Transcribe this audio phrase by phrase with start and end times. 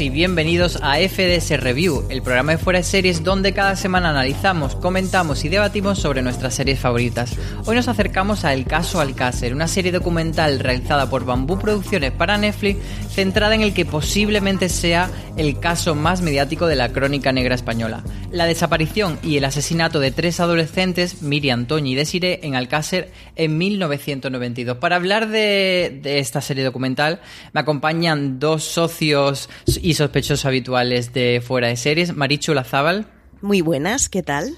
[0.00, 4.74] y bienvenidos a FDS Review, el programa de fuera de series donde cada semana analizamos,
[4.74, 7.36] comentamos y debatimos sobre nuestras series favoritas.
[7.66, 12.38] Hoy nos acercamos a El caso Alcácer, una serie documental realizada por Bambú Producciones para
[12.38, 12.78] Netflix,
[13.10, 18.02] centrada en el que posiblemente sea el caso más mediático de la crónica negra española.
[18.30, 23.58] La desaparición y el asesinato de tres adolescentes, Miriam, Toñi y Desiree, en Alcácer en
[23.58, 24.78] 1992.
[24.78, 27.20] Para hablar de, de esta serie documental
[27.52, 29.50] me acompañan dos socios
[29.82, 33.06] y sospechosos habituales de Fuera de Series, Marichu Lazábal.
[33.40, 34.56] Muy buenas, ¿qué tal?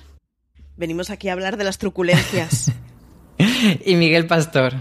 [0.76, 2.72] Venimos aquí a hablar de las truculencias.
[3.84, 4.74] y Miguel Pastor.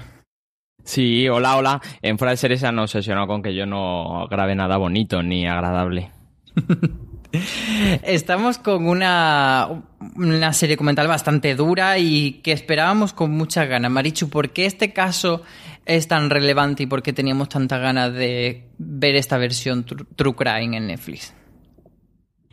[0.83, 1.81] Sí, hola, hola.
[2.02, 5.47] En Fuera de Series se han obsesionado con que yo no grabe nada bonito ni
[5.47, 6.11] agradable.
[8.03, 9.83] Estamos con una,
[10.16, 13.91] una serie documental bastante dura y que esperábamos con muchas ganas.
[13.91, 15.44] Marichu, ¿por qué este caso
[15.86, 20.78] es tan relevante y por qué teníamos tantas ganas de ver esta versión True Crime
[20.78, 21.34] en Netflix?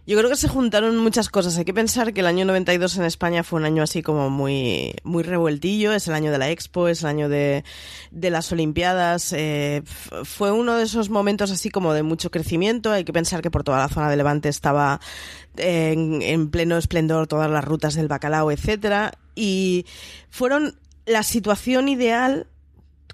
[0.08, 1.58] Yo creo que se juntaron muchas cosas.
[1.58, 4.94] Hay que pensar que el año 92 en España fue un año así como muy,
[5.04, 5.92] muy revueltillo.
[5.92, 7.62] Es el año de la Expo, es el año de,
[8.10, 9.34] las Olimpiadas.
[9.34, 9.82] Eh,
[10.24, 12.90] fue uno de esos momentos así como de mucho crecimiento.
[12.90, 14.98] Hay que pensar que por toda la zona de Levante estaba
[15.58, 19.12] en, en pleno esplendor todas las rutas del bacalao, etcétera.
[19.34, 19.84] Y
[20.30, 22.46] fueron la situación ideal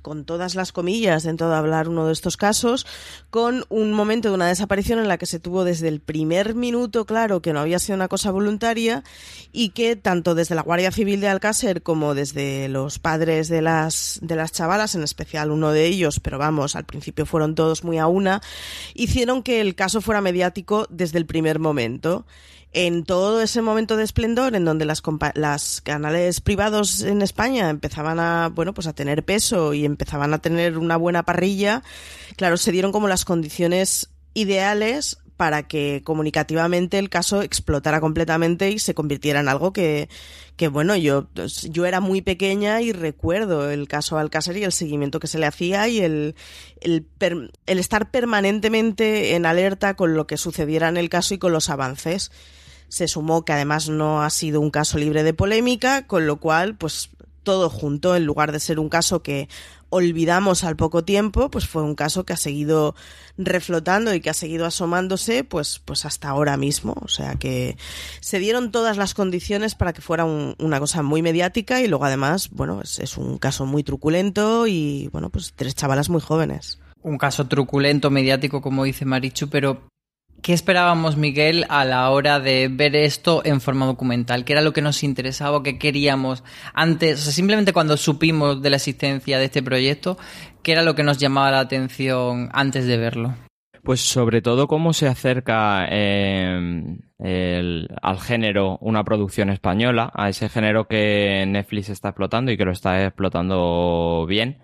[0.05, 2.87] con todas las comillas dentro de hablar uno de estos casos,
[3.31, 7.07] con un momento de una desaparición en la que se tuvo desde el primer minuto
[7.07, 9.03] claro que no había sido una cosa voluntaria
[9.51, 14.19] y que tanto desde la Guardia Civil de Alcácer como desde los padres de las,
[14.21, 17.97] de las chavalas, en especial uno de ellos, pero vamos, al principio fueron todos muy
[17.97, 18.43] a una,
[18.93, 22.27] hicieron que el caso fuera mediático desde el primer momento
[22.75, 25.03] en todo ese momento de esplendor en donde las,
[25.35, 30.39] las canales privados en España empezaban a, bueno, pues a tener peso y empezaban a
[30.39, 31.85] tener una buena parrilla,
[32.37, 38.81] claro, se dieron como las condiciones ideales para que comunicativamente el caso explotara completamente y
[38.81, 40.09] se convirtiera en algo que,
[40.57, 41.29] que bueno, yo,
[41.71, 45.47] yo era muy pequeña y recuerdo el caso Alcácer y el seguimiento que se le
[45.47, 46.35] hacía y el
[47.67, 52.33] estar permanentemente en alerta con lo que sucediera en el caso y con los avances
[52.95, 56.77] se sumó que además no ha sido un caso libre de polémica, con lo cual,
[56.77, 57.11] pues
[57.43, 59.49] todo junto, en lugar de ser un caso que
[59.91, 62.95] olvidamos al poco tiempo, pues fue un caso que ha seguido
[63.37, 66.95] reflotando y que ha seguido asomándose, pues, pues hasta ahora mismo.
[67.01, 67.77] O sea que
[68.21, 72.05] se dieron todas las condiciones para que fuera un, una cosa muy mediática y luego
[72.05, 76.79] además, bueno, es, es un caso muy truculento y bueno, pues tres chavalas muy jóvenes.
[77.03, 79.83] Un caso truculento, mediático, como dice Marichu, pero
[80.45, 84.45] ¿Qué esperábamos, Miguel, a la hora de ver esto en forma documental?
[84.45, 86.45] ¿Qué era lo que nos interesaba qué queríamos
[86.75, 87.19] antes?
[87.19, 90.19] O sea, simplemente cuando supimos de la existencia de este proyecto,
[90.63, 93.35] ¿qué era lo que nos llamaba la atención antes de verlo?
[93.83, 96.99] Pues sobre todo cómo se acerca el,
[98.03, 102.73] al género una producción española, a ese género que Netflix está explotando y que lo
[102.73, 104.59] está explotando bien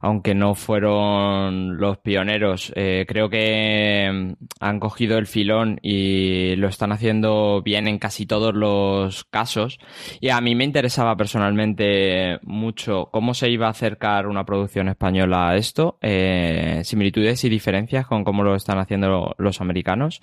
[0.00, 6.68] aunque no fueron los pioneros, eh, creo que mm, han cogido el filón y lo
[6.68, 9.78] están haciendo bien en casi todos los casos.
[10.20, 15.50] Y a mí me interesaba personalmente mucho cómo se iba a acercar una producción española
[15.50, 20.20] a esto, eh, similitudes y diferencias con cómo lo están haciendo los americanos.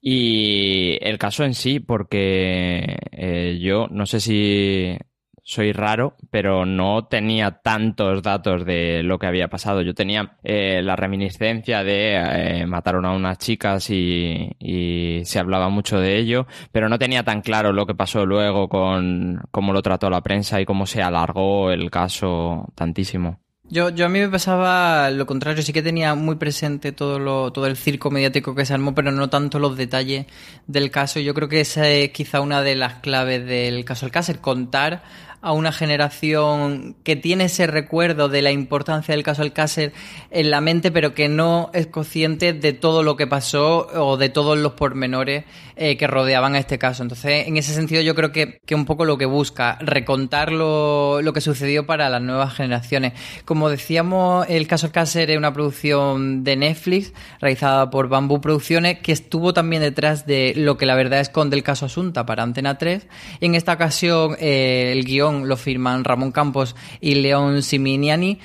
[0.00, 4.96] Y el caso en sí, porque eh, yo no sé si
[5.44, 9.82] soy raro, pero no tenía tantos datos de lo que había pasado.
[9.82, 15.68] Yo tenía eh, la reminiscencia de eh, mataron a unas chicas y, y, se hablaba
[15.68, 19.82] mucho de ello, pero no tenía tan claro lo que pasó luego con cómo lo
[19.82, 23.40] trató la prensa y cómo se alargó el caso tantísimo.
[23.72, 27.52] Yo, yo a mí me pasaba lo contrario, sí que tenía muy presente todo, lo,
[27.52, 30.26] todo el circo mediático que se armó, pero no tanto los detalles
[30.66, 31.20] del caso.
[31.20, 35.02] Yo creo que esa es quizá una de las claves del caso Alcácer, contar
[35.42, 39.92] a una generación que tiene ese recuerdo de la importancia del caso Alcácer
[40.30, 44.28] en la mente, pero que no es consciente de todo lo que pasó o de
[44.28, 45.44] todos los pormenores
[45.74, 47.02] eh, que rodeaban a este caso.
[47.02, 51.20] Entonces, en ese sentido, yo creo que, que un poco lo que busca, recontar lo,
[51.22, 53.14] lo, que sucedió para las nuevas generaciones.
[53.44, 59.10] Como decíamos, el caso Alcácer es una producción de Netflix realizada por Bamboo Producciones, que
[59.10, 63.08] estuvo también detrás de lo que la verdad esconde el caso Asunta para Antena 3.
[63.40, 68.38] En esta ocasión, eh, el guion lo firman Ramón Campos y León Siminiani,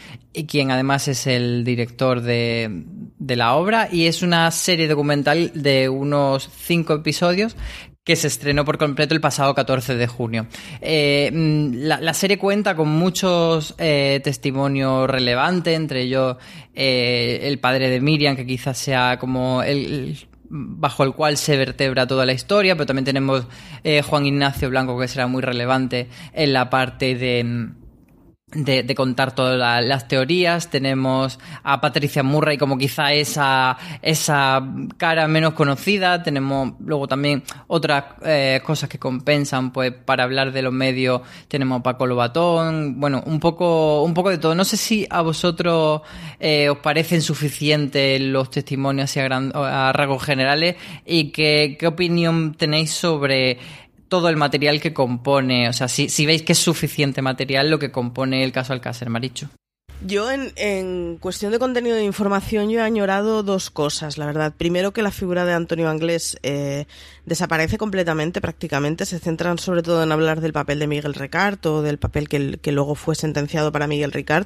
[0.47, 2.83] quien además es el director de,
[3.17, 7.55] de la obra, y es una serie documental de unos cinco episodios
[8.07, 10.47] que se estrenó por completo el pasado 14 de junio.
[10.79, 16.37] Eh, mm, la, serie cuenta con muchos eh, testimonios relevantes, entre ellos
[16.73, 22.07] eh, el padre de Miriam, que quizás sea como el bajo el cual se vertebra
[22.07, 23.45] toda la historia, pero también tenemos
[23.83, 27.69] eh, Juan Ignacio Blanco que será muy relevante en la parte de
[28.53, 30.69] de, de, contar todas la, las teorías.
[30.69, 34.65] Tenemos a Patricia Murray como quizá esa, esa
[34.95, 36.23] cara menos conocida.
[36.23, 41.81] Tenemos luego también otras eh, cosas que compensan, pues para hablar de los medios tenemos
[41.81, 43.01] a Paco Lobatón.
[43.01, 44.55] Bueno, un poco, un poco de todo.
[44.55, 46.01] No sé si a vosotros
[46.39, 52.53] eh, os parecen suficientes los testimonios a, gran, a rasgos generales y que, qué opinión
[52.53, 53.59] tenéis sobre
[54.07, 57.79] todo el material que compone, o sea, si, si veis que es suficiente material lo
[57.79, 59.49] que compone el caso Alcácer, Maricho.
[60.05, 64.53] Yo en, en, cuestión de contenido de información yo he añorado dos cosas, la verdad.
[64.55, 66.85] Primero que la figura de Antonio Anglés eh,
[67.25, 71.81] desaparece completamente prácticamente, se centran sobre todo en hablar del papel de Miguel Ricard o
[71.81, 74.45] del papel que, que luego fue sentenciado para Miguel Ricard,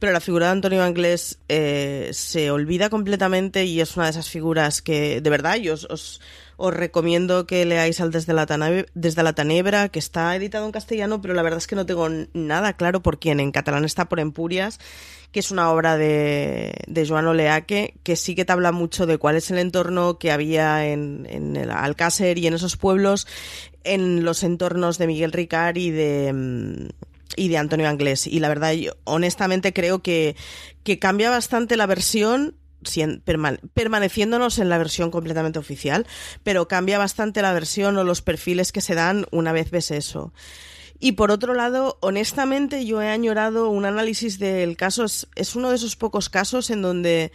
[0.00, 4.28] pero la figura de Antonio Anglés eh, se olvida completamente y es una de esas
[4.28, 6.20] figuras que de verdad yo os, os
[6.60, 10.72] os recomiendo que leáis al Desde la, Tanebra, Desde la Tanebra, que está editado en
[10.72, 13.38] castellano, pero la verdad es que no tengo nada claro por quién.
[13.38, 14.80] En catalán está por Empurias,
[15.30, 19.18] que es una obra de, de Joan Oleaque, que sí que te habla mucho de
[19.18, 23.28] cuál es el entorno que había en, en el Alcácer y en esos pueblos,
[23.84, 26.90] en los entornos de Miguel Ricard y de
[27.36, 28.26] y de Antonio Anglés.
[28.26, 30.34] Y la verdad, yo honestamente creo que,
[30.82, 32.56] que cambia bastante la versión
[33.74, 36.06] permaneciéndonos en la versión completamente oficial,
[36.42, 40.32] pero cambia bastante la versión o los perfiles que se dan una vez ves eso.
[41.00, 45.04] Y por otro lado, honestamente, yo he añorado un análisis del caso.
[45.04, 47.30] Es, uno de esos pocos casos en donde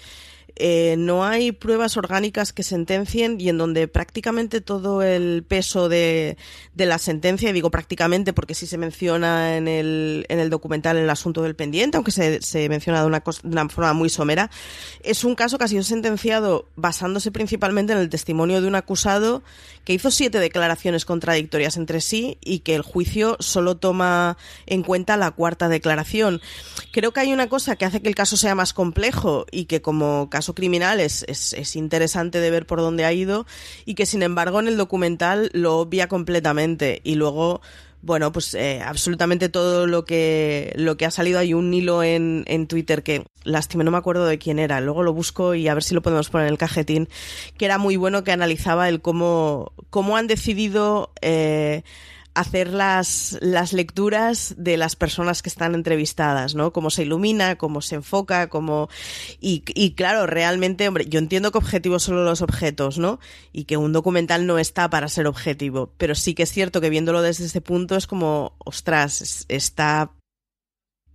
[0.55, 6.37] eh, no hay pruebas orgánicas que sentencien y en donde prácticamente todo el peso de,
[6.75, 10.97] de la sentencia, y digo prácticamente porque sí se menciona en el, en el documental
[10.97, 14.51] el asunto del pendiente, aunque se, se menciona de una, de una forma muy somera,
[15.01, 19.43] es un caso que ha sido sentenciado basándose principalmente en el testimonio de un acusado
[19.85, 25.17] que hizo siete declaraciones contradictorias entre sí y que el juicio solo toma en cuenta
[25.17, 26.41] la cuarta declaración.
[26.91, 29.81] Creo que hay una cosa que hace que el caso sea más complejo y que
[29.81, 33.45] como caso caso criminal es, es, es, interesante de ver por dónde ha ido
[33.85, 37.61] y que sin embargo en el documental lo obvia completamente y luego
[38.01, 41.39] bueno, pues eh, absolutamente todo lo que, lo que ha salido.
[41.39, 44.81] Hay un hilo en, en Twitter que, lástima, no me acuerdo de quién era.
[44.81, 47.07] Luego lo busco y a ver si lo podemos poner en el cajetín.
[47.57, 51.83] Que era muy bueno, que analizaba el cómo, cómo han decidido eh,
[52.33, 56.73] hacer las, las lecturas de las personas que están entrevistadas, ¿no?
[56.73, 58.89] Cómo se ilumina, cómo se enfoca, cómo...
[59.39, 63.19] Y, y claro, realmente, hombre, yo entiendo que objetivos son los objetos, ¿no?
[63.51, 66.89] Y que un documental no está para ser objetivo, pero sí que es cierto que
[66.89, 70.11] viéndolo desde este punto es como, ostras, está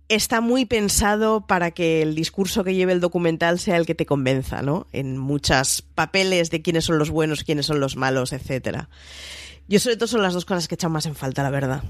[0.09, 4.07] está muy pensado para que el discurso que lleve el documental sea el que te
[4.07, 4.87] convenza, ¿no?
[4.91, 8.89] En muchos papeles de quiénes son los buenos, quiénes son los malos, etcétera.
[9.69, 11.83] Yo sobre todo son las dos cosas que echan más en falta, la verdad.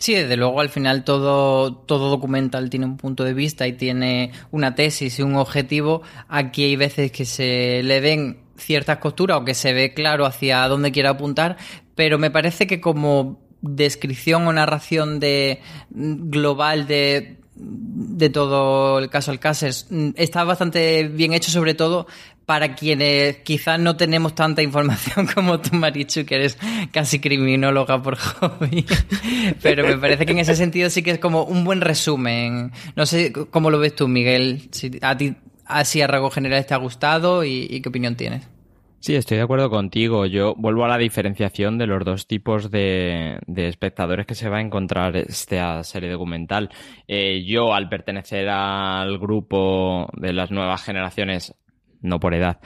[0.00, 4.32] Sí, desde luego al final todo, todo documental tiene un punto de vista y tiene
[4.50, 6.02] una tesis y un objetivo.
[6.28, 10.66] Aquí hay veces que se le ven ciertas costuras o que se ve claro hacia
[10.66, 11.56] dónde quiere apuntar,
[11.94, 19.32] pero me parece que como descripción o narración de global de de todo el caso
[19.32, 22.06] Alcácer mm, está bastante bien hecho, sobre todo
[22.48, 26.56] para quienes quizás no tenemos tanta información como tú, Marichu, que eres
[26.90, 28.86] casi criminóloga por hobby.
[29.60, 32.72] Pero me parece que en ese sentido sí que es como un buen resumen.
[32.96, 34.68] No sé cómo lo ves tú, Miguel.
[34.70, 35.36] Si a ti
[35.66, 38.48] así a rasgos generales te ha gustado y qué opinión tienes.
[39.00, 40.26] Sí, estoy de acuerdo contigo.
[40.26, 44.60] Yo vuelvo a la diferenciación de los dos tipos de, espectadores que se va a
[44.60, 46.70] encontrar esta serie documental.
[47.06, 51.54] Eh, yo, al pertenecer al grupo de las nuevas generaciones,
[52.00, 52.58] no por edad,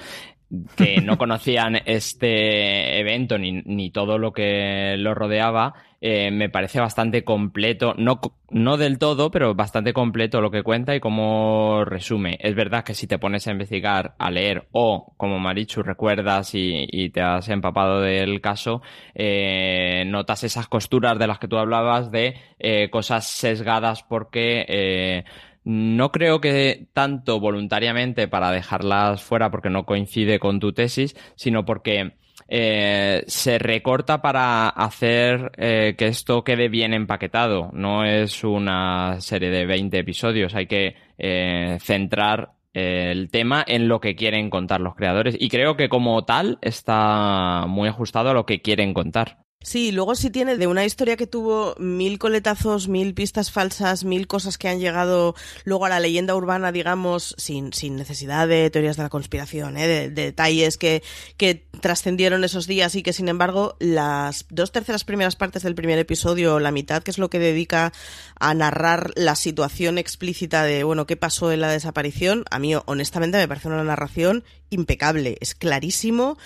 [0.77, 6.81] que no conocían este evento ni, ni, todo lo que lo rodeaba, eh, me parece
[6.81, 8.21] bastante completo, no,
[8.51, 12.39] no del todo, pero bastante completo lo que cuenta y cómo resume.
[12.41, 17.11] Es verdad que si te pones a investigar, a leer o, como Marichu, recuerdas y,
[17.11, 18.83] te has empapado del caso,
[19.15, 25.25] eh, notas esas costuras de las que tú hablabas de eh, cosas sesgadas porque
[25.65, 31.65] no creo que tanto voluntariamente para dejarlas fuera porque no coincide con tu tesis, sino
[31.65, 32.13] porque
[32.49, 37.71] eh, se recorta para hacer eh, que esto quede bien empaquetado.
[37.73, 44.01] No es una serie de 20 episodios, hay que eh, centrar el tema en lo
[44.01, 45.37] que quieren contar los creadores.
[45.39, 49.39] Y creo que como tal está muy ajustado a lo que quieren contar.
[49.63, 54.27] Sí, luego sí tiene de una historia que tuvo mil coletazos, mil pistas falsas, mil
[54.27, 58.97] cosas que han llegado luego a la leyenda urbana, digamos, sin, sin necesidad de teorías
[58.97, 59.87] de la conspiración, ¿eh?
[59.87, 61.03] de, detalles que,
[61.37, 65.99] que trascendieron esos días y que, sin embargo, las dos terceras primeras partes del primer
[65.99, 67.93] episodio, la mitad, que es lo que dedica
[68.39, 73.39] a narrar la situación explícita de, bueno, qué pasó en la desaparición, a mí honestamente
[73.39, 76.39] me parece una narración impecable, es clarísimo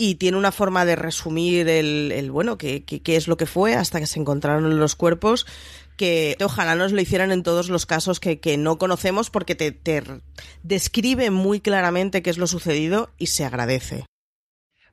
[0.00, 3.74] y tiene una forma de resumir el, el bueno, qué, qué, es lo que fue
[3.74, 5.44] hasta que se encontraron los cuerpos
[5.96, 9.72] que ojalá nos lo hicieran en todos los casos que, que no conocemos porque te,
[9.72, 10.04] te
[10.62, 14.04] describe muy claramente qué es lo sucedido y se agradece.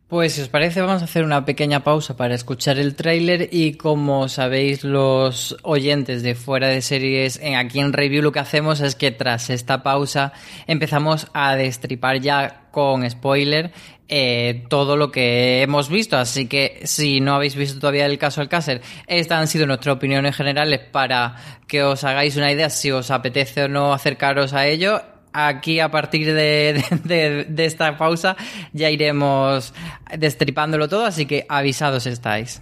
[0.08, 3.74] Pues si os parece vamos a hacer una pequeña pausa para escuchar el tráiler y
[3.74, 8.82] como sabéis los oyentes de fuera de series en aquí en review lo que hacemos
[8.82, 10.32] es que tras esta pausa
[10.68, 13.72] empezamos a destripar ya con spoiler
[14.08, 16.18] eh, todo lo que hemos visto.
[16.18, 20.36] Así que si no habéis visto todavía el caso Alcácer, estas han sido nuestras opiniones
[20.36, 21.36] generales para
[21.68, 25.02] que os hagáis una idea si os apetece o no acercaros a ello
[25.36, 28.36] aquí a partir de, esta pausa
[28.74, 29.74] ya iremos
[30.18, 32.62] destripándolo todo, así que avisados estáis.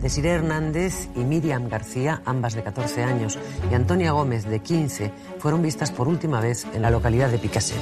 [0.00, 3.38] Desiree Hernández y Miriam García, ambas de 14 años,
[3.70, 7.80] y Antonia Gómez, de 15, fueron vistas por última vez en la localidad de Picaset.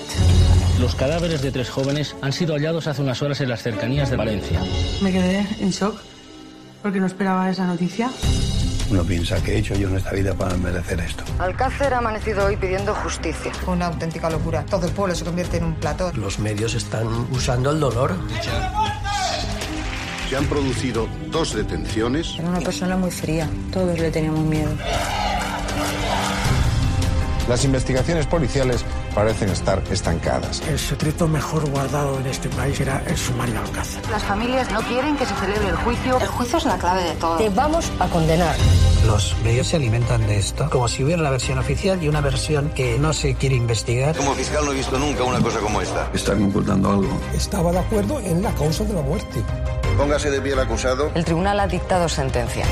[0.79, 4.17] Los cadáveres de tres jóvenes han sido hallados hace unas horas en las cercanías de
[4.17, 4.61] Valencia.
[5.03, 6.01] Me quedé en shock
[6.81, 8.09] porque no esperaba esa noticia.
[8.93, 11.25] Uno piensa que he hecho yo en esta vida para merecer esto.
[11.39, 13.51] Alcácer ha amanecido hoy pidiendo justicia.
[13.67, 14.67] Una auténtica locura.
[14.67, 16.13] Todo el pueblo se convierte en un platón.
[16.21, 18.15] Los medios están usando el dolor.
[20.29, 22.35] Se han producido dos detenciones.
[22.39, 23.49] Era una persona muy fría.
[23.73, 24.73] Todos le teníamos miedo.
[27.49, 28.85] Las investigaciones policiales
[29.15, 30.63] parecen estar estancadas.
[30.69, 34.01] El secreto mejor guardado en este país era el sumario Alcácer.
[34.11, 36.19] Las familias no quieren que se celebre el juicio.
[36.21, 37.37] El juicio es la clave de todo.
[37.37, 38.55] Te vamos a condenar.
[39.07, 42.71] Los medios se alimentan de esto como si hubiera una versión oficial y una versión
[42.71, 44.17] que no se quiere investigar.
[44.17, 46.09] Como fiscal no he visto nunca una cosa como esta.
[46.15, 47.21] Están imputando algo.
[47.35, 49.43] Estaba de acuerdo en la causa de la muerte.
[49.97, 51.11] Póngase de pie el acusado.
[51.15, 52.65] El tribunal ha dictado sentencia.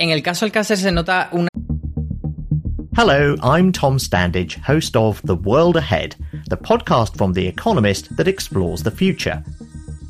[0.00, 1.48] En el caso Alcácer se nota una
[2.96, 6.16] Hello, I'm Tom Standage, host of The World Ahead,
[6.48, 9.44] the podcast from The Economist that explores the future.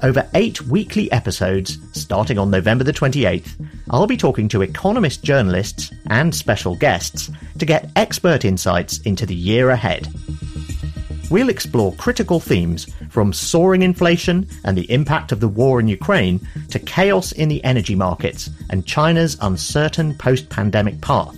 [0.05, 5.91] Over eight weekly episodes, starting on November the 28th, I'll be talking to Economist journalists
[6.07, 7.29] and special guests
[7.59, 10.07] to get expert insights into the year ahead.
[11.33, 16.40] We'll explore critical themes from soaring inflation and the impact of the war in Ukraine
[16.71, 21.37] to chaos in the energy markets and China's uncertain post pandemic path.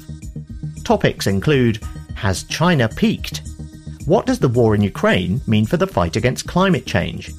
[0.85, 1.81] Topics include
[2.15, 3.43] Has China peaked?
[4.05, 7.33] What does the war in Ukraine mean for the fight against climate change?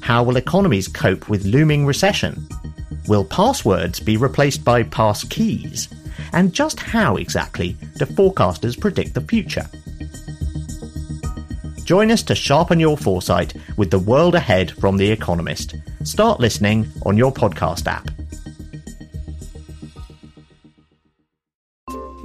[0.00, 2.48] How will economies cope with looming recession?
[3.08, 5.88] Will passwords be replaced by pass keys?
[6.32, 9.68] And just how exactly do forecasters predict the future?
[11.88, 15.74] Join us to sharpen your foresight with the world ahead from The Economist.
[16.04, 18.10] Start listening on your podcast app.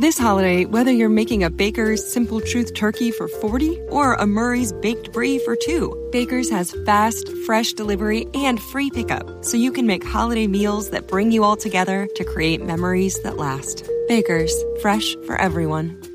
[0.02, 4.74] This holiday, whether you're making a Baker's Simple Truth turkey for 40 or a Murray's
[4.74, 9.88] Baked Brie for 2, Baker's has fast, fresh delivery and free pickup, so you can
[9.88, 13.88] make holiday meals that bring you all together to create memories that last.
[14.10, 15.98] Baker's, fresh for everyone.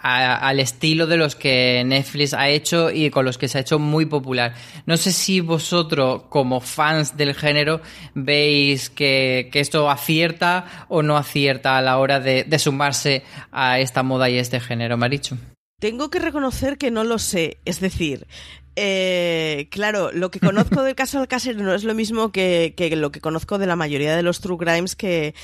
[0.00, 3.78] al estilo de los que Netflix ha hecho y con los que se ha hecho
[3.78, 4.54] muy popular.
[4.86, 7.80] No sé si vosotros, como fans del género,
[8.14, 14.02] veis que, que esto acierta o no acierta a la hora de, sumarse a esta
[14.02, 15.36] moda y este género, Marichu.
[15.80, 17.58] Tengo que reconocer que no lo sé.
[17.64, 18.26] Es decir,
[18.76, 23.20] eh, claro, lo que conozco del caso Alcácer no es lo mismo que, lo que
[23.20, 25.34] conozco de la mayoría de los true crimes que,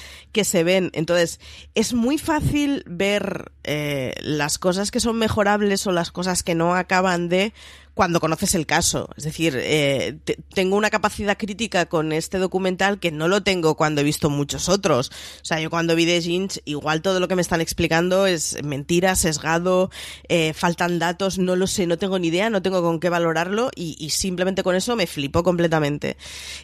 [0.44, 0.90] se ven.
[0.94, 1.40] Entonces,
[1.74, 6.74] es muy fácil ver eh, las cosas que son mejorables o las cosas que no
[6.76, 7.52] acaban de
[7.94, 9.08] cuando conoces el caso.
[9.16, 13.74] Es decir, eh, te- tengo una capacidad crítica con este documental que no lo tengo
[13.74, 15.10] cuando he visto muchos otros.
[15.42, 18.62] O sea, yo cuando vi The Jinx, igual todo lo que me están explicando es
[18.62, 19.90] mentira, sesgado,
[20.28, 23.70] eh, faltan datos, no lo sé, no tengo ni idea, no tengo con qué valorarlo
[23.74, 26.16] y, simplemente con eso me flipó completamente.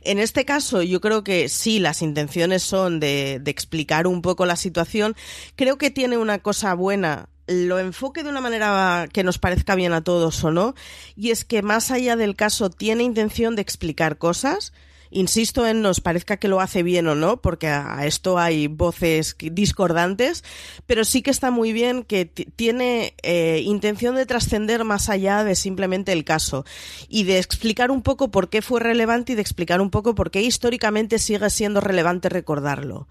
[0.03, 4.47] En este caso, yo creo que sí, las intenciones son de, de explicar un poco
[4.47, 5.17] la situación.
[5.57, 9.93] Creo que tiene una cosa buena lo enfoque de una manera que nos parezca bien
[9.93, 10.75] a todos o no,
[11.15, 14.73] y es que más allá del caso tiene intención de explicar cosas.
[15.17, 19.37] Insisto en nos parezca que lo hace bien o no, porque a esto hay voces
[19.39, 20.43] discordantes,
[20.87, 25.55] pero sí que está muy bien que tiene eh, intención de trascender más allá de
[25.55, 26.65] simplemente el caso
[27.09, 30.33] y de explicar un poco por qué fue relevante y de explicar un poco por
[30.33, 33.07] qué históricamente sigue siendo relevante recordarlo.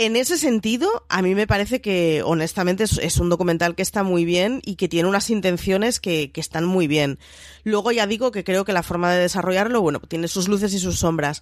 [0.00, 4.24] En ese sentido, a mí me parece que, honestamente, es, un documental que está muy
[4.24, 7.18] bien y que tiene unas intenciones que, que están muy bien.
[7.64, 10.78] Luego ya digo que creo que la forma de desarrollarlo, bueno, tiene sus luces y
[10.78, 11.40] sus sombras.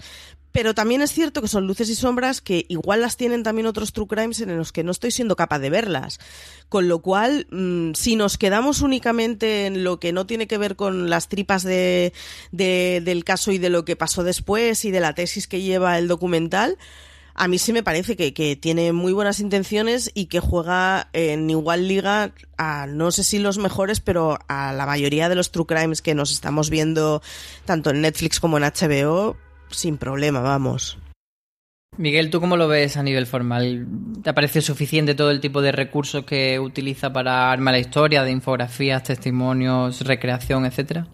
[0.52, 3.92] Pero también es cierto que son luces y sombras que igual las tienen también otros
[3.92, 6.18] true crimes en los que no estoy siendo capaz de verlas.
[6.70, 10.76] Con lo cual, mm, si nos quedamos únicamente en lo que no tiene que ver
[10.76, 12.14] con las tripas de,
[12.52, 15.98] de- del caso y de lo que pasó después y de la tesis que lleva
[15.98, 16.78] el documental,
[17.36, 21.48] a mí sí me parece que, que tiene muy buenas intenciones y que juega en
[21.50, 25.66] igual liga a no sé si los mejores, pero a la mayoría de los true
[25.66, 27.22] crimes que nos estamos viendo
[27.64, 29.36] tanto en Netflix como en HBO
[29.70, 30.98] sin problema, vamos.
[31.98, 33.86] Miguel, ¿tú cómo lo ves a nivel formal?
[34.22, 38.32] ¿Te parece suficiente todo el tipo de recursos que utiliza para armar la historia, de
[38.32, 41.06] infografías, testimonios, recreación, etcétera?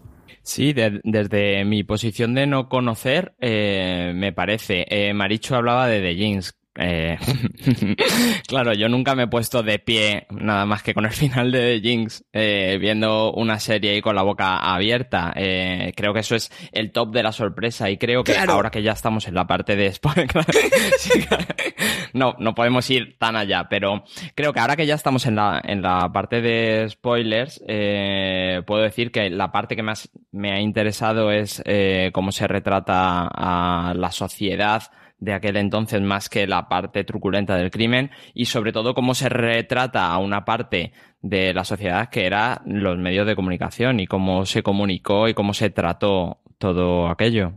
[0.43, 4.85] Sí, de- desde mi posición de no conocer, eh, me parece.
[4.89, 6.53] Eh, Marichu hablaba de The Jinx.
[6.75, 7.17] Eh,
[8.47, 11.79] claro, yo nunca me he puesto de pie nada más que con el final de
[11.79, 15.33] The Jinx, eh, viendo una serie y con la boca abierta.
[15.35, 18.53] Eh, creo que eso es el top de la sorpresa y creo que Claro.
[18.53, 20.27] ahora que ya estamos en la parte de spoiler,
[22.13, 24.03] no, no podemos ir tan allá, pero
[24.35, 28.81] creo que ahora que ya estamos en la, en la parte de spoilers, eh, puedo
[28.83, 31.61] decir que la parte que más me ha interesado es
[32.13, 34.83] cómo se retrata a la sociedad
[35.23, 39.29] de aquel entonces más que la parte truculenta del crimen y sobre todo cómo se
[39.29, 44.45] retrata a una parte de la sociedad que era los medios de comunicación y cómo
[44.45, 47.53] se comunicó y cómo se trató todo aquello.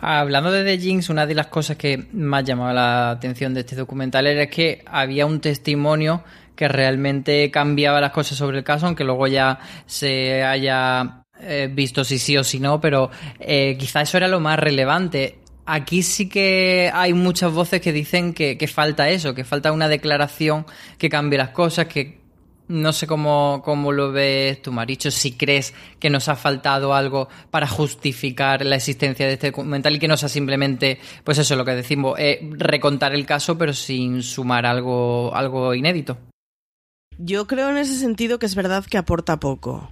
[0.00, 3.76] Hablando de The Jinx, una de las cosas que más llamaba la atención de este
[3.76, 6.22] documental era que había un testimonio
[6.54, 12.04] que realmente cambiaba las cosas sobre el caso, aunque luego ya se haya eh, visto
[12.04, 15.38] si sí o si no, pero eh, quizá eso era lo más relevante.
[15.66, 20.66] Aquí sí que hay muchas voces que dicen que, falta eso, que falta una declaración
[20.98, 22.20] que cambie las cosas, que
[22.68, 27.28] no sé cómo, cómo lo ves tú, Maricho, si crees que nos ha faltado algo
[27.50, 31.64] para justificar la existencia de este documental y que no sea simplemente, pues eso, lo
[31.64, 36.18] que decimos, eh, recontar el caso pero sin sumar algo, algo inédito.
[37.16, 39.90] Yo creo en ese sentido que es verdad que aporta poco,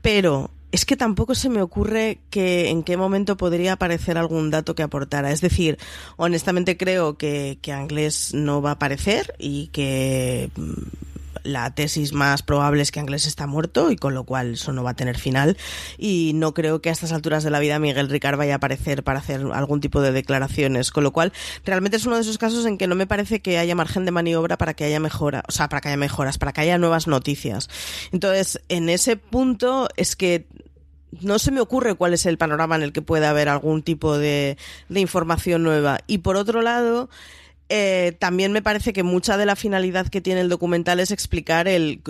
[0.00, 4.74] pero es que tampoco se me ocurre que en qué momento podría aparecer algún dato
[4.74, 5.30] que aportara.
[5.30, 5.78] Es decir,
[6.16, 11.11] honestamente creo que, que Anglés no va a aparecer y que mm,
[11.42, 14.82] la tesis más probable es que Anglés está muerto y con lo cual eso no
[14.82, 15.56] va a tener final
[15.98, 19.02] y no creo que a estas alturas de la vida Miguel Ricard vaya a aparecer
[19.02, 21.32] para hacer algún tipo de declaraciones, con lo cual
[21.64, 24.10] realmente es uno de esos casos en que no me parece que haya margen de
[24.10, 27.06] maniobra para que haya mejora, o sea, para que haya mejoras, para que haya nuevas
[27.06, 27.68] noticias.
[28.12, 30.46] Entonces, en ese punto es que
[31.20, 34.16] no se me ocurre cuál es el panorama en el que pueda haber algún tipo
[34.16, 34.56] de,
[34.88, 36.00] de información nueva.
[36.06, 37.10] Y por otro lado,
[37.68, 41.68] eh, también me parece que mucha de la finalidad que tiene el documental es explicar
[41.68, 42.02] el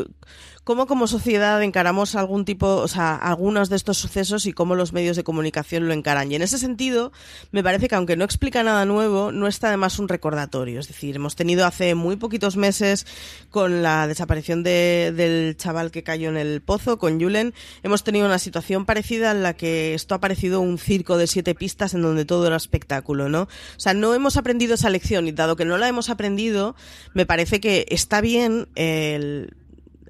[0.64, 4.92] cómo como sociedad encaramos algún tipo, o sea, algunos de estos sucesos y cómo los
[4.92, 6.30] medios de comunicación lo encaran.
[6.30, 7.12] Y en ese sentido,
[7.50, 10.78] me parece que aunque no explica nada nuevo, no está además un recordatorio.
[10.78, 13.06] Es decir, hemos tenido hace muy poquitos meses
[13.50, 18.26] con la desaparición de, del chaval que cayó en el pozo, con Julen, hemos tenido
[18.26, 22.02] una situación parecida en la que esto ha parecido un circo de siete pistas en
[22.02, 23.42] donde todo era espectáculo, ¿no?
[23.42, 26.76] O sea, no hemos aprendido esa lección y dado que no la hemos aprendido,
[27.14, 29.54] me parece que está bien el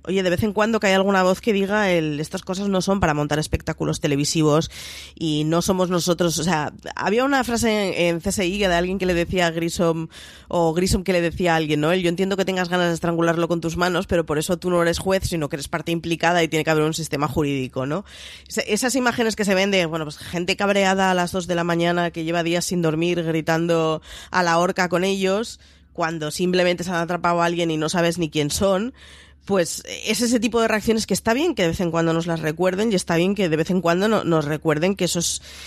[0.04, 2.80] oye, de vez en cuando que hay alguna voz que diga el, estas cosas no
[2.80, 4.70] son para montar espectáculos televisivos
[5.14, 9.14] y no somos nosotros, o sea, había una frase en, CSI de alguien que le
[9.14, 10.08] decía a Grissom
[10.48, 11.92] o Grissom que le decía a alguien, ¿no?
[11.92, 14.70] El, yo entiendo que tengas ganas de estrangularlo con tus manos, pero por eso tú
[14.70, 17.86] no eres juez, sino que eres parte implicada y tiene que haber un sistema jurídico,
[17.86, 18.04] ¿no?
[18.48, 21.64] Esas imágenes que se ven de, bueno, pues gente cabreada a las dos de la
[21.64, 25.60] mañana que lleva días sin dormir gritando a la horca con ellos,
[25.92, 28.94] cuando simplemente se han atrapado a alguien y no sabes ni quién son,
[29.44, 32.26] pues es ese tipo de reacciones que está bien que de vez en cuando nos
[32.26, 35.18] las recuerden y está bien que de vez en cuando nos recuerden que eso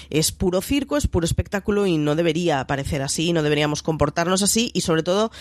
[0.10, 4.72] es, puro circo, es puro espectáculo y no debería parecer así, no deberíamos comportarnos así
[4.74, 5.32] y sobre todo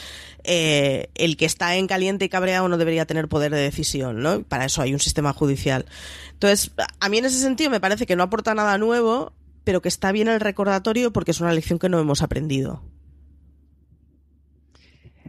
[0.42, 4.42] eh, el que está en caliente y cabreado no debería tener poder de decisión, ¿no?
[4.42, 5.87] Para eso hay un sistema judicial.
[6.33, 9.88] Entonces, a mí en ese sentido me parece que no aporta nada nuevo, pero que
[9.88, 12.83] está bien el recordatorio porque es una lección que no hemos aprendido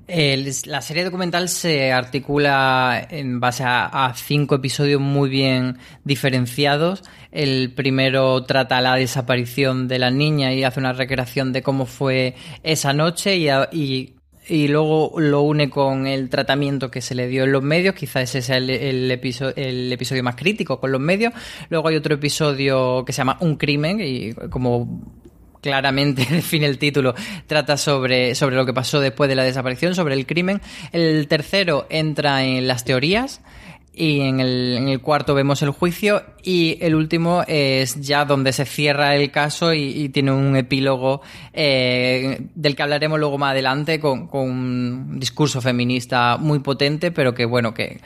[0.07, 7.03] la serie documental se articula en base a, cinco episodios muy bien diferenciados.
[7.31, 12.35] El primero trata la desaparición de la niña y hace una recreación de cómo fue
[12.63, 17.63] esa noche y, luego lo une con el tratamiento que se le dio en los
[17.63, 17.95] medios.
[17.95, 21.33] Quizás ese sea el, el, episodio, el episodio más crítico con los medios.
[21.69, 25.24] Luego hay otro episodio que se llama Un crimen y como
[25.65, 27.15] claramente define el título,
[27.47, 30.61] trata sobre, sobre lo que pasó después de la desaparición, sobre el crimen.
[30.91, 33.41] El tercero entra en las teorías
[33.91, 39.15] y en el, cuarto vemos el juicio y el último es ya donde se cierra
[39.15, 44.41] el caso y, tiene un epílogo eh, del que hablaremos luego más adelante con, con
[44.41, 48.01] un discurso feminista muy potente pero que bueno que,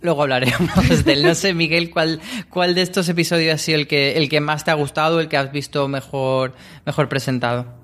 [0.00, 1.22] Luego hablaremos de él.
[1.22, 4.64] No sé, Miguel, ¿cuál, cuál de estos episodios ha sido el que, el que más
[4.64, 7.77] te ha gustado, el que has visto mejor, mejor presentado?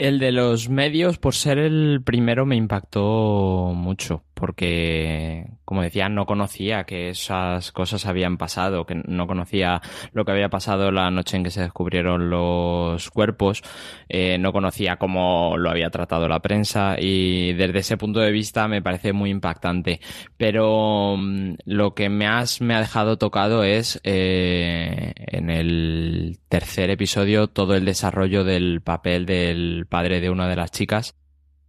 [0.00, 6.24] El de los medios, por ser el primero, me impactó mucho porque, como decía, no
[6.24, 9.82] conocía que esas cosas habían pasado, que no conocía
[10.14, 13.62] lo que había pasado la noche en que se descubrieron los cuerpos,
[14.08, 18.66] eh, no conocía cómo lo había tratado la prensa y desde ese punto de vista
[18.66, 20.00] me parece muy impactante.
[20.38, 27.48] Pero mm, lo que más me ha dejado tocado es eh, en el tercer episodio
[27.48, 31.14] todo el desarrollo del papel del padre de una de las chicas.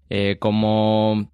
[0.09, 1.31] Eh, como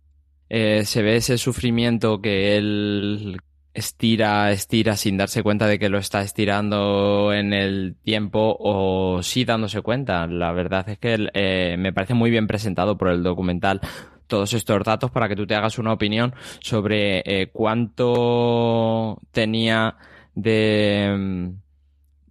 [0.49, 3.39] eh, se ve ese sufrimiento que él
[3.73, 9.45] estira, estira sin darse cuenta de que lo está estirando en el tiempo o sí
[9.45, 10.25] dándose cuenta.
[10.27, 13.81] La verdad es que eh, me parece muy bien presentado por el documental
[14.27, 19.95] todos estos datos para que tú te hagas una opinión sobre cuánto tenía
[20.35, 21.49] de mm,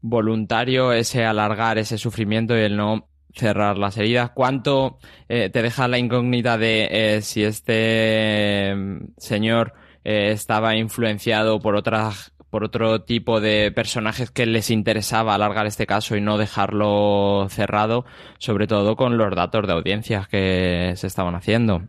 [0.00, 4.30] voluntario ese alargar ese sufrimiento y el no cerrar las heridas.
[4.30, 11.60] ¿Cuánto eh, te deja la incógnita de eh, si este mm, señor eh, estaba influenciado
[11.60, 16.38] por otras por otro tipo de personajes que les interesaba alargar este caso y no
[16.38, 18.06] dejarlo cerrado,
[18.38, 21.82] sobre todo con los datos de audiencias que se estaban haciendo.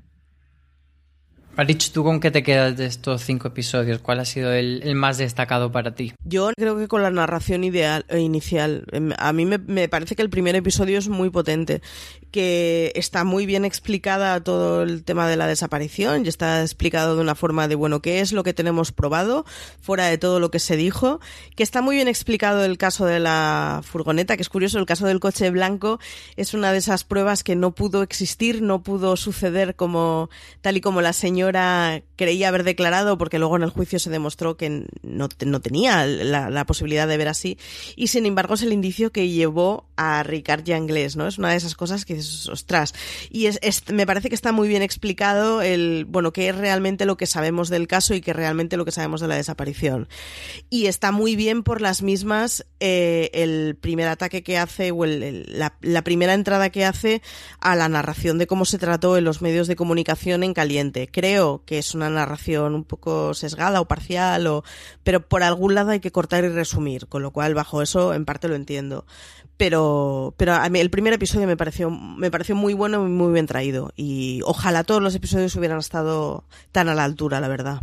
[1.66, 4.00] Rich, ¿tú con qué te quedas de estos cinco episodios?
[4.00, 6.14] ¿Cuál ha sido el, más destacado para ti?
[6.24, 8.86] Yo creo que con la narración ideal, eh, inicial.
[8.92, 11.82] Em, a mí me, parece que el primer episodio es muy potente,
[12.30, 17.22] que está muy bien explicada todo el tema de la desaparición y está explicado de
[17.22, 19.44] una forma de, bueno, qué es lo que tenemos probado,
[19.82, 21.20] fuera de todo lo que se dijo,
[21.56, 25.08] que está muy bien explicado el caso de la furgoneta, que es curioso, el caso
[25.08, 26.00] del coche blanco
[26.36, 30.30] es una de esas pruebas que no pudo existir, no pudo suceder como
[30.62, 31.47] tal y como la señora
[32.16, 37.08] creía haber declarado, porque luego en el juicio se demostró que no, tenía la, posibilidad
[37.08, 37.58] de ver así,
[37.96, 41.28] y sin embargo es el indicio que llevó a Ricard Yanglés, ¿no?
[41.28, 42.94] Es una de esas cosas que dices, ostras.
[43.30, 43.60] Y es,
[43.92, 47.70] me parece que está muy bien explicado el, bueno, qué es realmente lo que sabemos
[47.70, 50.08] del caso y qué realmente lo que sabemos de la desaparición.
[50.70, 55.78] Y está muy bien por las mismas eh, el primer ataque que hace, o la,
[55.82, 57.22] la primera entrada que hace
[57.60, 61.08] a la narración de cómo se trató en los medios de comunicación en caliente.
[61.12, 64.64] Creo que es una narración un poco sesgada o parcial, o,
[65.04, 68.26] pero por algún lado hay que cortar y resumir, con lo cual bajo eso en
[68.26, 69.06] parte lo entiendo.
[69.58, 73.34] pero pero a mí el primer episodio me pareció me pareció muy bueno y muy
[73.34, 77.82] bien traído y ojalá todos los episodios hubieran estado tan a la altura la verdad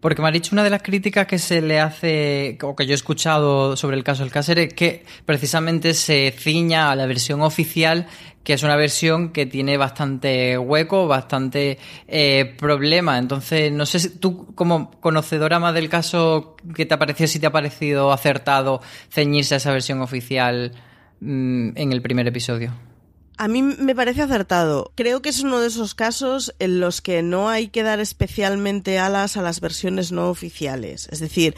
[0.00, 2.92] porque me ha dicho una de las críticas que se le hace, o que yo
[2.92, 7.42] he escuchado sobre el caso del Cáceres, es que precisamente se ciña a la versión
[7.42, 8.06] oficial,
[8.42, 13.18] que es una versión que tiene bastante hueco, bastante eh, problema.
[13.18, 17.28] Entonces, no sé si tú, como conocedora más del caso, ¿qué te ha parecido?
[17.28, 20.72] Si te ha parecido acertado ceñirse a esa versión oficial
[21.20, 22.89] mm, en el primer episodio.
[23.40, 24.92] A mí me parece acertado.
[24.96, 28.98] Creo que es uno de esos casos en los que no hay que dar especialmente
[28.98, 31.08] alas a las versiones no oficiales.
[31.10, 31.54] Es decir,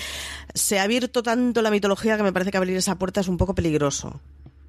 [0.54, 3.36] se ha abierto tanto la mitología que me parece que abrir esa puerta es un
[3.36, 4.20] poco peligroso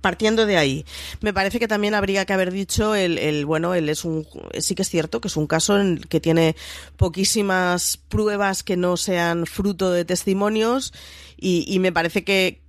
[0.02, 0.86] partiendo de ahí,
[1.22, 4.28] me parece que también habría que haber dicho el, bueno, él es un,
[4.60, 6.58] sí que es cierto que es un caso en que tiene
[6.98, 10.94] poquísimas pruebas que no sean fruto de testimonios
[11.38, 12.63] y, y me parece que,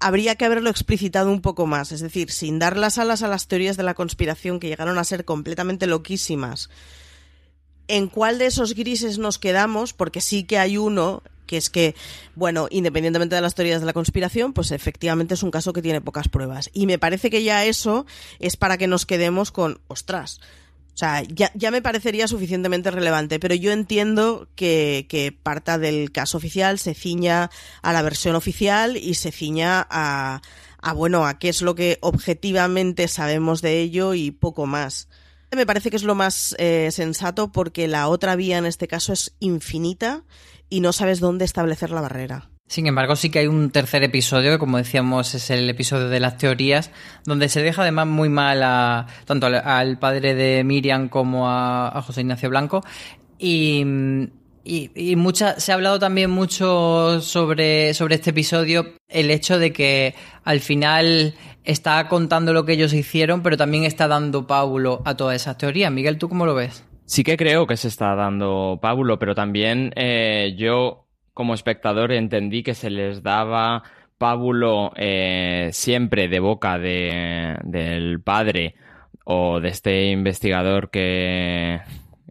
[0.00, 3.48] habría que haberlo explicitado un poco más, es decir, sin dar las alas a las
[3.48, 6.70] teorías de la conspiración que llegaron a ser completamente loquísimas.
[7.88, 9.92] ¿En cuál de esos grises nos quedamos?
[9.92, 11.96] Porque sí que hay uno que es que,
[12.36, 16.02] bueno, independientemente de las teorías de la conspiración, pues efectivamente es un caso que tiene
[16.02, 16.70] pocas pruebas.
[16.74, 18.06] Y me parece que ya eso
[18.38, 20.40] es para que nos quedemos con, ostras,
[20.98, 26.10] o sea, ya, ya, me parecería suficientemente relevante, pero yo entiendo que, que, parta del
[26.10, 27.50] caso oficial, se ciña
[27.82, 30.42] a la versión oficial y se ciña a,
[30.96, 35.08] bueno, a qué es lo que objetivamente sabemos de ello y poco más.
[35.52, 39.12] Me parece que es lo más eh, sensato porque la otra vía en este caso
[39.12, 40.24] es infinita
[40.68, 42.50] y no sabes dónde establecer la barrera.
[42.68, 46.20] Sin embargo, sí que hay un tercer episodio, que como decíamos es el episodio de
[46.20, 46.90] las teorías,
[47.24, 52.20] donde se deja además muy mal a, tanto al, padre de Miriam como a, José
[52.20, 52.84] Ignacio Blanco.
[53.38, 53.82] Y,
[54.64, 60.14] y, mucha, se ha hablado también mucho sobre, sobre este episodio, el hecho de que
[60.44, 65.36] al final está contando lo que ellos hicieron, pero también está dando pábulo a todas
[65.36, 65.90] esas teorías.
[65.90, 66.84] Miguel, ¿tú cómo lo ves?
[67.06, 71.07] Sí que creo que se está dando pábulo, pero también eh, yo
[71.38, 73.84] como espectador entendí que se les daba
[74.18, 78.74] pábulo eh, siempre de boca de, del padre
[79.22, 81.80] o de este investigador que...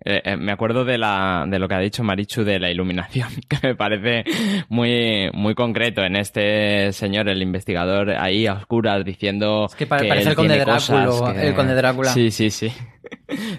[0.10, 3.28] Eh, eh, me acuerdo de, la, de lo que ha dicho Marichu de la iluminación,
[3.50, 4.24] que me parece
[4.70, 9.66] muy, muy concreto en este señor, el investigador, ahí a oscuras, diciendo...
[9.66, 12.14] Es que, parece el conde, Drácula, el conde Drácula.
[12.14, 12.72] Sí, sí, sí.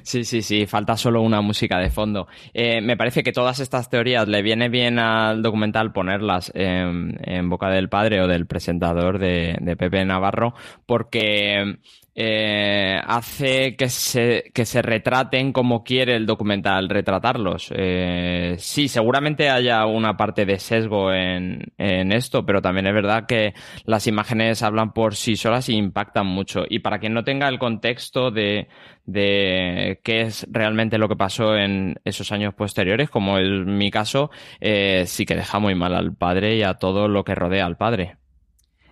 [0.03, 2.29] Sí, sí, sí, falta solo una música de fondo.
[2.53, 7.71] Eh, me parece que todas estas teorías le viene bien al documental ponerlas en, boca
[7.71, 11.79] del padre o del presentador de, de Pepe Navarro, porque
[12.21, 17.73] eh, hace que se, que se retraten como quiere el documental retratarlos.
[17.73, 23.27] Eh, sí, seguramente haya una parte de sesgo en, en, esto, pero también es verdad
[23.27, 23.55] que
[23.85, 26.65] las imágenes hablan por sí solas y impactan mucho.
[26.69, 28.67] Y para quien no tenga el contexto de,
[29.07, 34.33] de qué es realmente lo que pasó en esos años posteriores, como es mi caso,
[34.61, 37.77] eh, sí que deja muy mal al padre y a todo lo que rodea al
[37.77, 38.17] padre.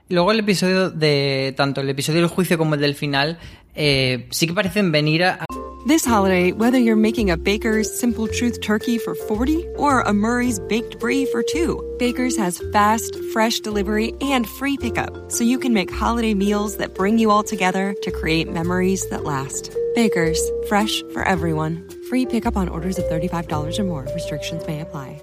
[0.09, 3.39] Luego el episodio de tanto el episodio del juicio como el del final
[3.75, 5.45] eh, sí que parecen venir a
[5.87, 10.59] This holiday, whether you're making a Baker's Simple Truth turkey for 40 or a Murray's
[10.59, 15.73] baked brie for 2, Baker's has fast, fresh delivery and free pickup so you can
[15.73, 19.73] make holiday meals that bring you all together to create memories that last.
[19.95, 21.89] Baker's, fresh for everyone.
[22.11, 24.09] Free pickup on orders of $35 or more.
[24.13, 25.23] Restrictions may apply.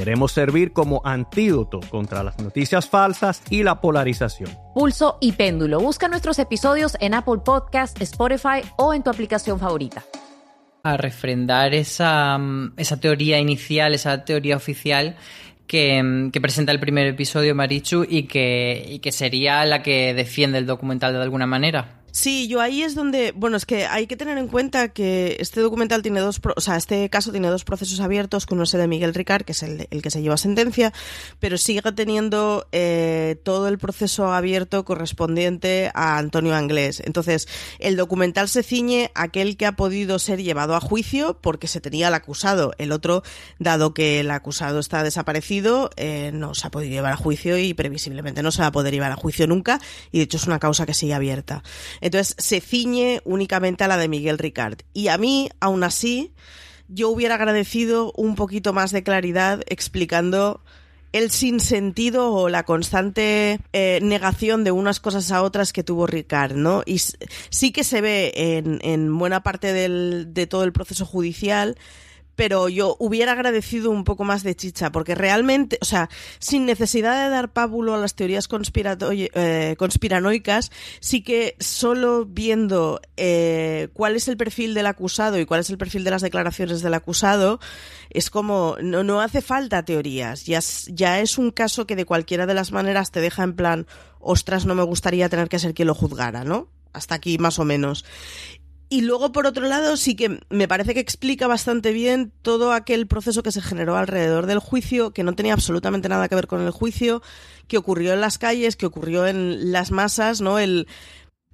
[0.00, 4.48] Queremos servir como antídoto contra las noticias falsas y la polarización.
[4.74, 5.78] Pulso y péndulo.
[5.78, 10.02] Busca nuestros episodios en Apple Podcast, Spotify o en tu aplicación favorita
[10.82, 15.16] a refrendar esa, mm, esa teoría inicial, esa teoría oficial
[15.66, 20.14] que, mm, que, presenta el primer episodio Marichu y que, y que sería la que
[20.14, 21.99] defiende el documental de alguna manera.
[22.12, 25.60] Sí, yo ahí es donde, bueno, es que hay que tener en cuenta que este
[25.60, 28.80] documental tiene dos, o sea, este caso tiene dos procesos abiertos, que uno es el
[28.80, 30.92] de Miguel Ricard, que es el, el que se lleva sentencia,
[31.38, 37.02] pero sigue teniendo eh, todo el proceso abierto correspondiente a Antonio Anglés.
[37.04, 41.68] Entonces, el documental se ciñe a aquel que ha podido ser llevado a juicio porque
[41.68, 42.72] se tenía al acusado.
[42.78, 43.22] El otro,
[43.58, 47.74] dado que el acusado está desaparecido, eh, no se ha podido llevar a juicio y
[47.74, 50.58] previsiblemente no se va a poder llevar a juicio nunca, y de hecho es una
[50.58, 51.62] causa que sigue abierta.
[52.00, 54.80] Entonces se ciñe únicamente a la de Miguel Ricard.
[54.92, 56.32] Y a mí, aún así,
[56.88, 60.62] yo hubiera agradecido un poquito más de claridad explicando
[61.12, 66.54] el sinsentido o la constante eh, negación de unas cosas a otras que tuvo Ricard,
[66.54, 66.82] ¿no?
[66.86, 71.76] Y sí que se ve en, en buena parte del, de todo el proceso judicial
[72.40, 77.22] pero yo hubiera agradecido un poco más de chicha, porque realmente, o sea, sin necesidad
[77.22, 84.26] de dar pábulo a las teorías eh, conspiranoicas, sí que solo viendo eh, cuál es
[84.26, 87.60] el perfil del acusado y cuál es el perfil de las declaraciones del acusado,
[88.08, 92.46] es como, no, no hace falta teorías, ya, ya es un caso que de cualquiera
[92.46, 93.86] de las maneras te deja en plan,
[94.18, 96.68] ostras, no me gustaría tener que ser quien lo juzgara, ¿no?
[96.92, 98.04] hasta aquí más o menos.
[98.92, 103.06] Y luego, por otro lado, sí que me parece que explica bastante bien todo aquel
[103.06, 106.60] proceso que se generó alrededor del juicio, que no tenía absolutamente nada que ver con
[106.60, 107.22] el juicio,
[107.68, 110.58] que ocurrió en las calles, que ocurrió en las masas, ¿no?
[110.58, 110.88] El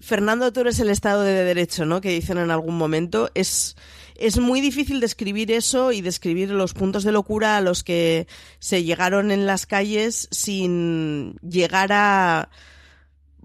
[0.01, 2.01] Fernando, tú eres el Estado de Derecho, ¿no?
[2.01, 3.31] Que dicen en algún momento.
[3.35, 3.77] Es,
[4.15, 8.27] es muy difícil describir eso y describir los puntos de locura a los que
[8.61, 12.49] se llegaron en las calles sin llegar a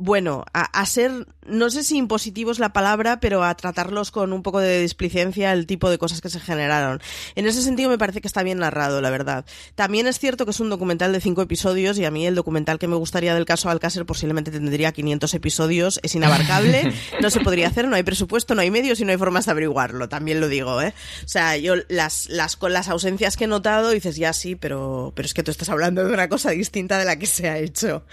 [0.04, 4.42] bueno, a, ser, no sé si impositivo es la palabra, pero a tratarlos con un
[4.42, 7.00] poco de displicencia el tipo de cosas que se generaron.
[7.36, 9.46] En ese sentido me parece que está bien narrado, la verdad.
[9.76, 12.80] También es cierto que es un documental de cinco episodios y a mí el documental
[12.80, 16.00] que me gustaría del caso Alcácer posiblemente tendría 500 episodios.
[16.02, 19.20] Es inabarcable, no se podría hacer, no hay presupuesto, no hay medios y no hay
[19.20, 20.96] formas de averiguarlo, también lo digo, ¿eh?
[21.24, 25.14] O sea, yo las, las, con las ausencias que he notado dices, ya sí, pero,
[25.16, 27.60] pero es que tú estás hablando de una cosa distinta de la que se ha
[27.60, 28.04] hecho.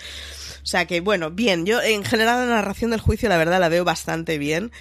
[0.63, 3.69] O sea que, bueno, bien, yo en general la narración del juicio la verdad la
[3.69, 4.73] veo bastante bien,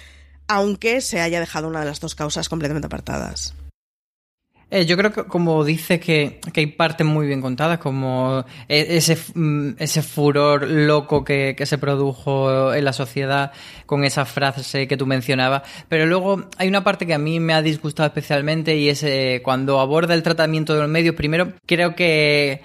[0.46, 3.54] aunque se haya dejado una de las dos causas completamente apartadas.
[4.70, 9.16] Eh, yo creo que, como dices, que, hay partes muy bien contadas, como e, ese,
[9.34, 13.52] mm, ese furor loco que, que, se produjo en la sociedad
[13.86, 15.62] con esa frase que tú mencionabas.
[15.88, 19.40] Pero luego hay una parte que a mí me ha disgustado especialmente y es eh,
[19.42, 21.14] cuando aborda el tratamiento de los medios.
[21.14, 22.60] Primero, creo que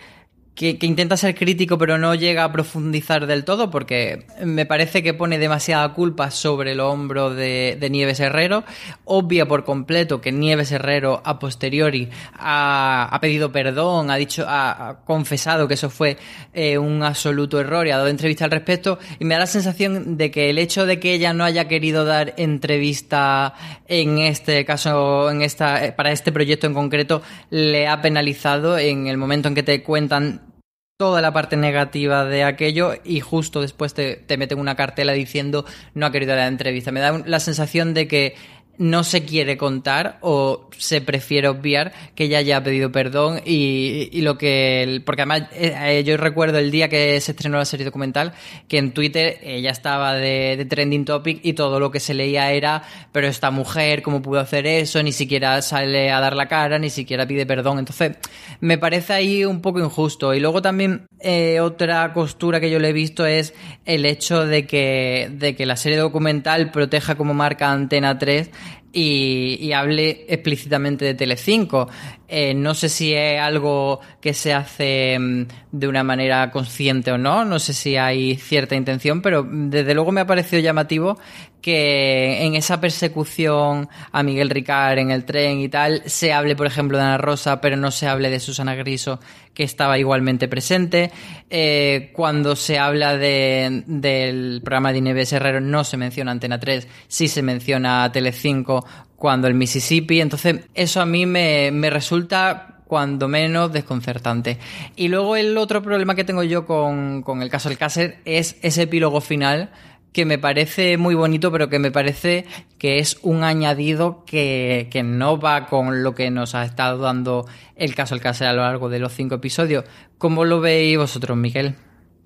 [0.55, 5.13] que, intenta ser crítico pero no llega a profundizar del todo porque me parece que
[5.13, 8.63] pone demasiada culpa sobre el hombro de, Nieves Herrero.
[9.05, 15.67] Obvia por completo que Nieves Herrero a posteriori ha, pedido perdón, ha dicho, ha, confesado
[15.67, 16.17] que eso fue
[16.53, 18.99] eh, un absoluto error y ha dado entrevista al respecto.
[19.19, 22.05] Y me da la sensación de que el hecho de que ella no haya querido
[22.05, 23.53] dar entrevista
[23.87, 29.17] en este caso, en esta, para este proyecto en concreto, le ha penalizado en el
[29.17, 30.52] momento en que te cuentan
[30.97, 35.65] toda la parte negativa de aquello y justo después te, te meten una cartela diciendo
[35.93, 36.91] no ha querido la entrevista.
[36.91, 38.35] Me da la sensación de que
[38.77, 44.21] no se quiere contar o se prefiere obviar que ella ya ha pedido perdón y,
[44.21, 48.33] lo que porque además eh, yo recuerdo el día que se estrenó la serie documental
[48.67, 52.51] que en Twitter ella estaba de, de, trending topic y todo lo que se leía
[52.51, 56.79] era pero esta mujer cómo pudo hacer eso ni siquiera sale a dar la cara
[56.79, 58.17] ni siquiera pide perdón entonces
[58.63, 60.33] me parece ahí un poco injusto.
[60.33, 63.53] Y luego también eh, otra costura que yo le he visto es
[63.85, 68.51] el hecho de que de que la serie documental proteja como marca Antena 3
[68.91, 71.89] y, hable explícitamente de Telecinco.
[72.27, 77.17] Eh, no sé si es algo que se hace mm, de una manera consciente o
[77.17, 81.17] no, no sé si hay cierta intención, pero desde luego me ha parecido llamativo
[81.63, 86.67] que en esa persecución a Miguel Ricard en el tren y tal, se hable, por
[86.67, 89.21] ejemplo, de Ana Rosa, pero no se hable de Susana Griso,
[89.53, 91.09] que estaba igualmente presente.
[91.49, 96.85] Eh, cuando se habla de, del programa de Inés Herrero, no se menciona Antena 3,
[97.07, 100.19] sí se menciona Telecinco cuando el Mississippi.
[100.19, 104.57] Entonces, eso a mí me, me resulta cuando menos desconcertante.
[104.97, 108.81] Y luego el otro problema que tengo yo con, con el caso Alcácer es ese
[108.81, 109.71] epílogo final
[110.13, 112.45] que me parece muy bonito, pero que me parece
[112.77, 117.45] que es un añadido que, no va con lo que nos ha estado dando
[117.75, 119.85] el caso Alcácer a lo largo de los cinco episodios.
[120.17, 121.75] ¿Cómo lo veis vosotros, Miguel?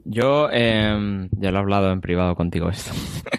[0.04, 2.92] Yo em, ya lo he hablado en privado contigo esto.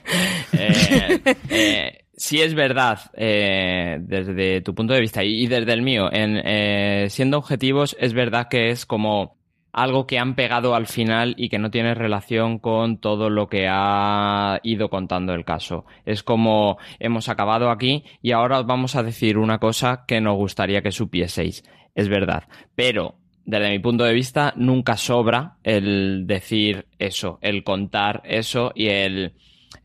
[0.53, 6.13] eh, eh, sí es verdad, eh, desde tu punto de vista y, desde el mío,
[6.13, 9.38] en, eh, siendo objetivos, es verdad que es como
[9.83, 13.67] algo que han pegado al final y que no tiene relación con todo lo que
[13.71, 15.87] ha ido contando el caso.
[16.05, 20.37] Es como hemos acabado aquí y ahora os vamos a decir una cosa que nos
[20.37, 21.65] gustaría que supieseis.
[21.95, 28.23] Es verdad, pero desde mi punto de vista nunca sobra el decir eso, el contar
[28.25, 29.35] eso y el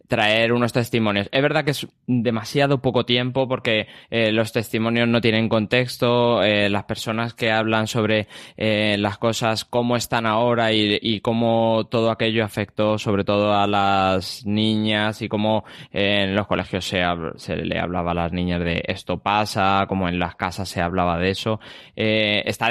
[0.08, 1.30] traer unos testimonios.
[1.32, 6.70] Es verdad que es demasiado poco tiempo porque eh, los testimonios no tienen contexto, eh,
[6.70, 8.28] las personas que hablan sobre
[8.58, 14.46] eh, las cosas, cómo están ahora y, cómo todo aquello afectó sobre todo a las
[14.46, 17.02] niñas y cómo en los colegios se,
[17.36, 21.18] se, le hablaba a las niñas de esto pasa, como en las casas se hablaba
[21.18, 21.60] de eso.
[21.96, 22.70] está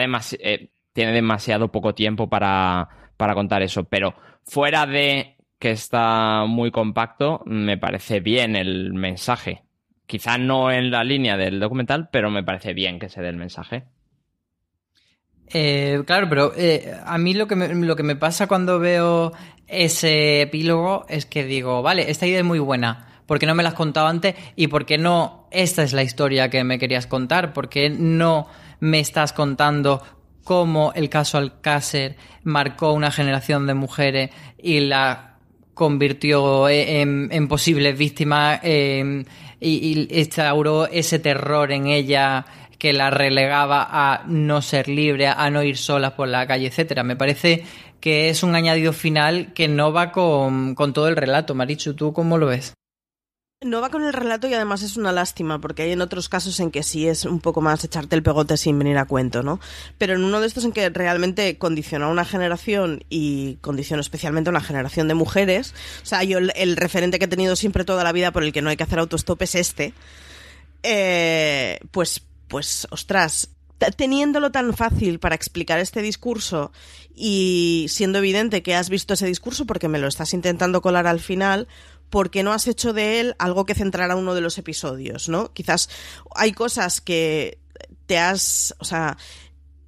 [0.93, 4.15] tiene demasiado poco tiempo para, para contar eso, pero
[4.45, 9.63] fuera de que está muy compacto, me parece bien el mensaje.
[10.09, 13.37] Quizá no en la línea del documental, pero me parece bien que se dé el
[13.37, 13.85] mensaje.
[15.47, 19.31] Eh, claro, pero eh, a mí lo que, me, lo que me pasa cuando veo
[19.69, 23.23] ese epílogo es que digo, vale, esta idea es muy buena.
[23.27, 24.35] ¿Por qué no me la has contado antes?
[24.57, 27.53] ¿Y por qué no esta es la historia que me querías contar?
[27.53, 28.49] ¿Por qué no
[28.81, 30.03] me estás contando
[30.43, 35.32] cómo el caso Alcácer marcó una generación de mujeres y la
[35.75, 39.25] convirtió en, posibles víctimas y,
[39.61, 42.45] y, instauró ese terror en ella
[42.79, 47.05] que la relegaba a no ser libre, a no ir solas por la calle, etcétera.
[47.05, 47.65] Me parece
[48.01, 51.55] que es un añadido final que no va con, con todo el relato.
[51.55, 52.75] Marichu, ¿tú cómo lo ves?
[53.65, 56.59] No va con el relato y además es una lástima, porque hay en otros casos
[56.59, 59.61] en que sí es un poco más echarte el pegote sin venir a cuento, ¿no?
[59.99, 64.51] Pero en uno de estos en que realmente condiciona a una generación y condiciona especialmente
[64.51, 68.03] a una generación de mujeres, o sea, yo el, referente que he tenido siempre toda
[68.03, 69.95] la vida por el que no hay que hacer autostop es este,
[70.83, 73.49] eh, pues, pues, ostras,
[73.91, 76.73] teniéndolo tan fácil para explicar este discurso
[77.15, 81.21] y siendo evidente que has visto ese discurso porque me lo estás intentando colar al
[81.21, 81.67] final,
[82.13, 85.51] porque no has hecho de él algo que centrara uno de los episodios, ¿no?
[85.55, 85.89] Quizás
[86.35, 87.59] hay cosas que
[88.05, 89.17] te has, o sea,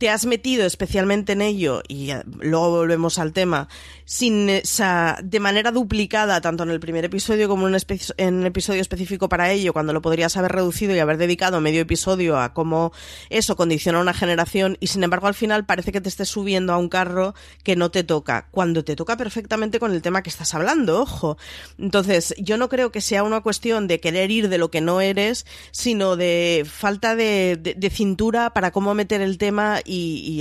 [0.05, 3.69] te has metido especialmente en ello, y luego volvemos al tema,
[4.05, 9.31] sin esa, de manera duplicada, tanto en el primer episodio como en un, episodio específico
[9.31, 12.93] para ello, cuando lo podrías haber reducido y haber dedicado medio episodio a cómo
[13.31, 16.75] eso condiciona a una generación, y sin embargo al final parece que te estés subiendo
[16.75, 20.29] a un carro que no te toca, cuando te toca perfectamente con el tema que
[20.29, 21.39] estás hablando, ojo.
[21.79, 25.01] Entonces, yo no creo que sea una cuestión de querer ir de lo que no
[25.01, 29.81] eres, sino de falta de, cintura para cómo meter el tema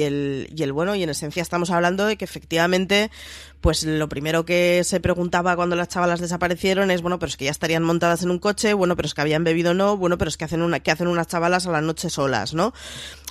[0.01, 3.11] el, y el bueno, y en esencia estamos hablando de que efectivamente
[3.63, 7.45] pues lo primero que se preguntaba cuando las chavalas desaparecieron es, bueno, pero es que
[7.45, 10.27] ya estarían montadas en un coche, bueno, pero es que habían bebido no, bueno, pero
[10.27, 12.73] es que hacen una, que hacen unas chavalas a la noche solas, ¿no?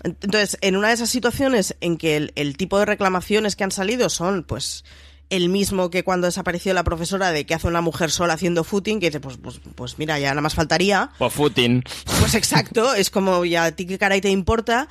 [0.02, 3.72] Entonces, en una de esas situaciones en que el, el tipo de reclamaciones que han
[3.72, 4.84] salido son, pues,
[5.28, 9.00] el mismo que cuando desapareció la profesora de que hace una mujer sola haciendo footing,
[9.00, 11.10] que dice, pues, pues, pues mira, ya nada más faltaría.
[11.18, 11.84] Pues footing.
[12.20, 14.88] Pues exacto, es como, ya a ti qué caray te importa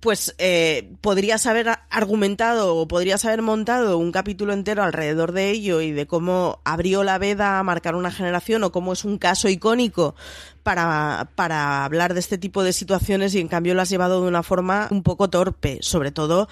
[0.00, 5.80] pues eh, podrías haber argumentado o podrías haber montado un capítulo entero alrededor de ello
[5.80, 9.48] y de cómo abrió la veda a marcar una generación o cómo es un caso
[9.48, 10.14] icónico
[10.62, 14.28] para, para hablar de este tipo de situaciones y en cambio lo has llevado de
[14.28, 16.48] una forma un poco torpe, sobre todo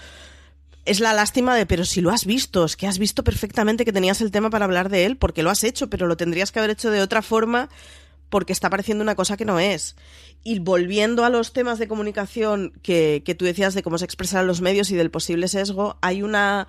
[0.84, 3.92] es la lástima de, pero si lo has visto, es que has visto perfectamente que
[3.92, 6.58] tenías el tema para hablar de él, porque lo has hecho, pero lo tendrías que
[6.58, 7.70] haber hecho de otra forma
[8.30, 9.96] porque está pareciendo una cosa que no es.
[10.42, 14.46] Y volviendo a los temas de comunicación que, que tú decías de cómo se expresan
[14.46, 16.68] los medios y del posible sesgo, hay una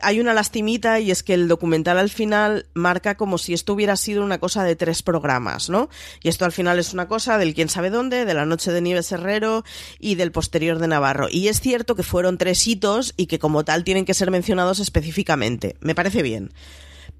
[0.00, 3.96] hay una lastimita y es que el documental al final marca como si esto hubiera
[3.96, 5.88] sido una cosa de tres programas, ¿no?
[6.22, 8.82] Y esto al final es una cosa del quién sabe dónde, de la noche de
[8.82, 9.64] Nieves Herrero
[9.98, 11.28] y del posterior de Navarro.
[11.30, 14.80] Y es cierto que fueron tres hitos y que como tal tienen que ser mencionados
[14.80, 15.76] específicamente.
[15.80, 16.52] Me parece bien.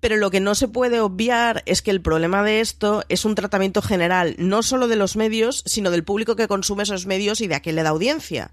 [0.07, 3.35] Pero lo que no se puede obviar es que el problema de esto es un
[3.35, 7.49] tratamiento general, no solo de los medios, sino del público que consume esos medios y
[7.49, 8.53] de a quien le da audiencia.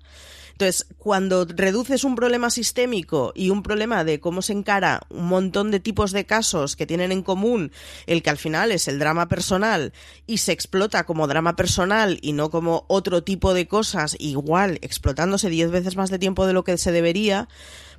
[0.54, 5.70] Entonces, cuando reduces un problema sistémico y un problema de cómo se encara un montón
[5.70, 7.72] de tipos de casos que tienen en común
[8.08, 9.93] el que al final es el drama personal
[10.26, 15.49] y se explota como drama personal y no como otro tipo de cosas, igual explotándose
[15.49, 17.47] diez veces más de tiempo de lo que se debería,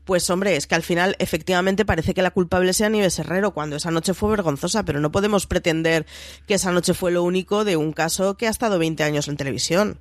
[0.05, 3.77] pues hombre, es que al final efectivamente parece que la culpable sea Nieves Herrero, cuando
[3.77, 6.07] esa noche fue vergonzosa, pero no podemos pretender
[6.47, 9.37] que esa noche fue lo único de un caso que ha estado 20 años en
[9.37, 9.99] televisión.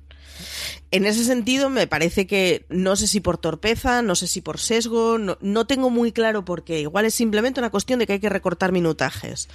[0.90, 4.58] En ese sentido, me parece que no sé si por torpeza, no sé si por
[4.58, 6.80] sesgo, no, no, tengo muy claro por qué.
[6.80, 9.48] Igual es simplemente una cuestión de que hay que recortar minutajes.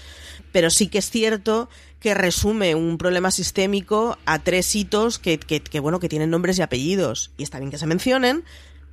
[0.51, 1.69] Pero sí que es cierto
[1.99, 6.57] que resume un problema sistémico a tres hitos que, que, que bueno, que tienen nombres
[6.57, 7.31] y apellidos.
[7.37, 8.43] Y está bien que se mencionen,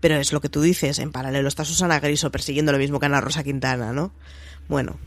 [0.00, 3.06] pero es lo que tú dices, en paralelo está Susana Griso persiguiendo lo mismo que
[3.06, 4.12] Ana Rosa Quintana, ¿no?
[4.68, 4.98] Bueno.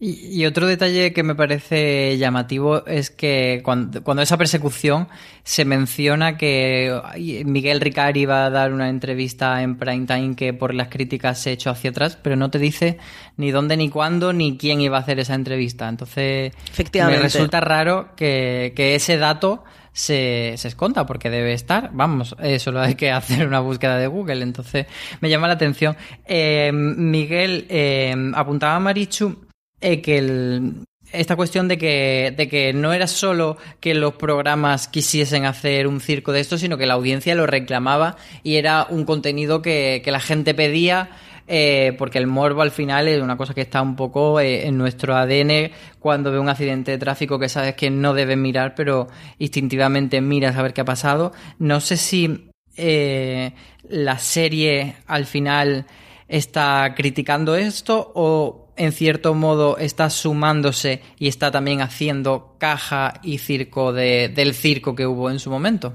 [0.00, 5.08] Y, otro detalle que me parece llamativo es que cuando, esa persecución
[5.42, 6.96] se menciona que
[7.44, 11.50] Miguel Ricari iba a dar una entrevista en Prime Time que por las críticas se
[11.50, 12.98] echó hacia atrás, pero no te dice
[13.36, 15.88] ni dónde, ni cuándo, ni quién iba a hacer esa entrevista.
[15.88, 16.52] Entonces,
[16.94, 19.64] me resulta raro que, ese dato
[19.98, 21.90] se, se, esconda porque debe estar.
[21.92, 24.42] Vamos, solo hay que hacer una búsqueda de Google.
[24.42, 24.86] Entonces,
[25.20, 25.96] me llama la atención.
[26.24, 29.36] Eh, Miguel, eh, apuntaba Marichu
[29.80, 35.46] eh, que esta cuestión de que, de que no era solo que los programas quisiesen
[35.46, 39.62] hacer un circo de esto, sino que la audiencia lo reclamaba y era un contenido
[39.62, 41.10] que, la gente pedía.
[41.50, 44.76] Eh, porque el morbo al final es una cosa que está un poco eh, en
[44.76, 49.08] nuestro ADN cuando ve un accidente de tráfico que sabes que no debes mirar, pero
[49.38, 51.32] instintivamente miras a ver qué ha pasado.
[51.58, 55.86] No sé si la serie al final
[56.28, 63.38] está criticando esto o en cierto modo está sumándose y está también haciendo caja y
[63.38, 65.92] circo de, del circo que hubo en su momento?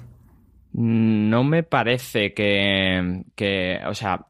[0.74, 4.26] No me parece que, o sea,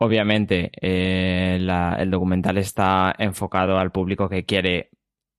[0.00, 1.58] obviamente eh,
[1.98, 4.90] el documental está enfocado al público que quiere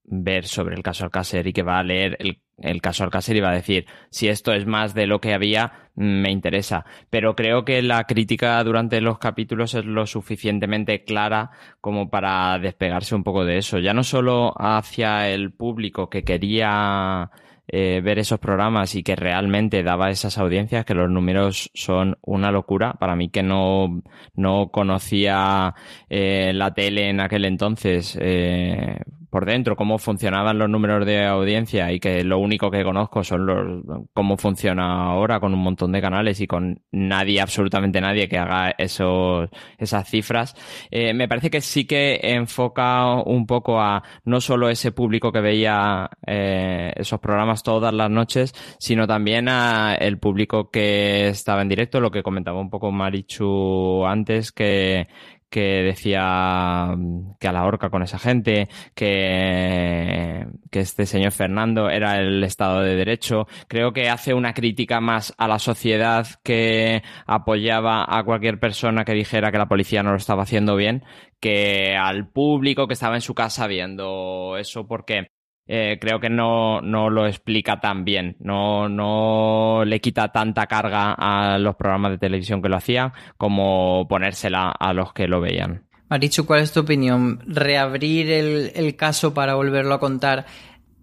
[0.04, 3.40] ver sobre el caso Alcácer y que va a leer el, el, caso Alcácer y
[3.40, 6.86] va a decir si esto es más de lo que había, me interesa.
[7.10, 11.50] Pero creo que la crítica durante los capítulos es lo suficientemente clara
[11.80, 13.80] como para despegarse un poco de eso.
[13.80, 17.32] Ya no solo hacia el público que quería
[17.68, 22.52] eh, ver esos programas y que realmente daba esas audiencias, que los números son una
[22.52, 22.94] locura.
[22.94, 24.02] Para mí que no,
[24.36, 25.74] no conocía
[26.10, 29.00] eh, la tele en aquel entonces, eh,
[29.32, 33.46] por dentro, cómo funcionaban los números de audiencia y que lo único que conozco son
[33.46, 38.38] los cómo funciona ahora con un montón de canales y con nadie, absolutamente nadie que
[38.38, 40.54] haga esos, esas cifras,
[40.92, 45.40] eh, me parece que sí que enfoca un poco a no solo ese público que
[45.40, 51.70] veía eh, esos programas todas las noches, sino también a el público que estaba en
[51.70, 55.08] directo, lo que comentaba un poco Marichu antes, que,
[55.52, 61.90] que decía mm, que a la horca con esa gente, que, que este señor Fernando
[61.90, 63.48] era el Estado de Derecho.
[63.68, 69.14] Creo que hace una crítica más a la sociedad que apoyaba a cualquier persona que
[69.14, 71.04] dijera que la policía no lo estaba haciendo bien,
[71.42, 75.32] que al público que estaba en su casa viendo eso, porque
[75.74, 81.14] eh, creo que no, no, lo explica tan bien, no, no le quita tanta carga
[81.14, 85.86] a los programas de televisión que lo hacían como ponérsela a los que lo veían.
[86.10, 87.42] Marichu, ¿cuál es tu opinión?
[87.48, 90.46] ¿Reabrir el, caso para volverlo a contar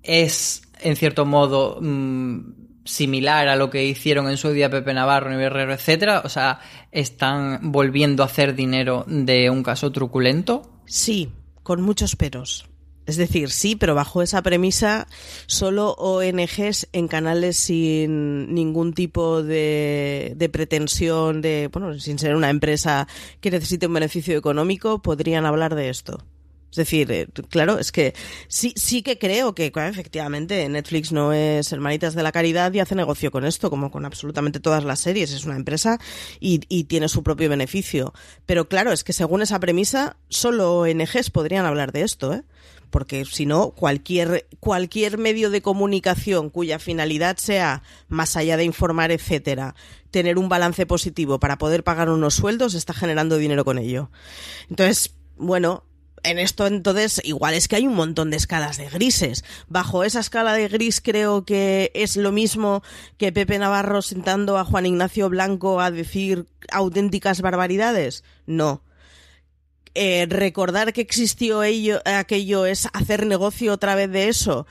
[0.03, 5.33] es, en cierto modo, mm, similar a lo que hicieron en su día Pepe Navarro,
[5.33, 6.21] y Herrero, etcétera?
[6.27, 6.61] O sea,
[6.93, 10.83] ¿están volviendo a hacer dinero de un caso truculento?
[10.85, 12.69] Sí, con muchos peros.
[13.09, 15.09] Es decir, sí, pero bajo esa premisa,
[15.47, 23.09] solo ONGs en canales sin ningún tipo de, pretensión de, bueno, sin ser una empresa
[23.41, 26.23] que necesite un beneficio económico, podrían hablar de esto.
[26.71, 28.13] Es decir, eh, claro, es que
[28.47, 32.95] sí, sí que creo que efectivamente Netflix no es hermanitas de la caridad y hace
[32.95, 35.33] negocio con esto, como con absolutamente todas las series.
[35.33, 35.99] Es una empresa
[36.41, 38.13] y, y tiene su propio beneficio.
[38.45, 42.43] Pero claro, es que según esa premisa, solo ONGs podrían hablar de esto, ¿eh?
[42.91, 49.11] Porque si no, cualquier, cualquier medio de comunicación cuya finalidad sea, más allá de informar,
[49.11, 49.75] etcétera,
[50.11, 54.11] tener un balance positivo para poder pagar unos sueldos, está generando dinero con ello.
[54.69, 55.85] Entonces, bueno,
[56.23, 59.45] en esto entonces igual es que hay un montón de escalas de grises.
[59.69, 62.83] Bajo esa escala de gris creo que es lo mismo
[63.17, 68.25] que Pepe Navarro sentando a Juan Ignacio Blanco a decir auténticas barbaridades.
[68.47, 68.83] No.
[69.95, 74.67] Eh, recordar que existió ello, aquello es hacer negocio otra vez de eso.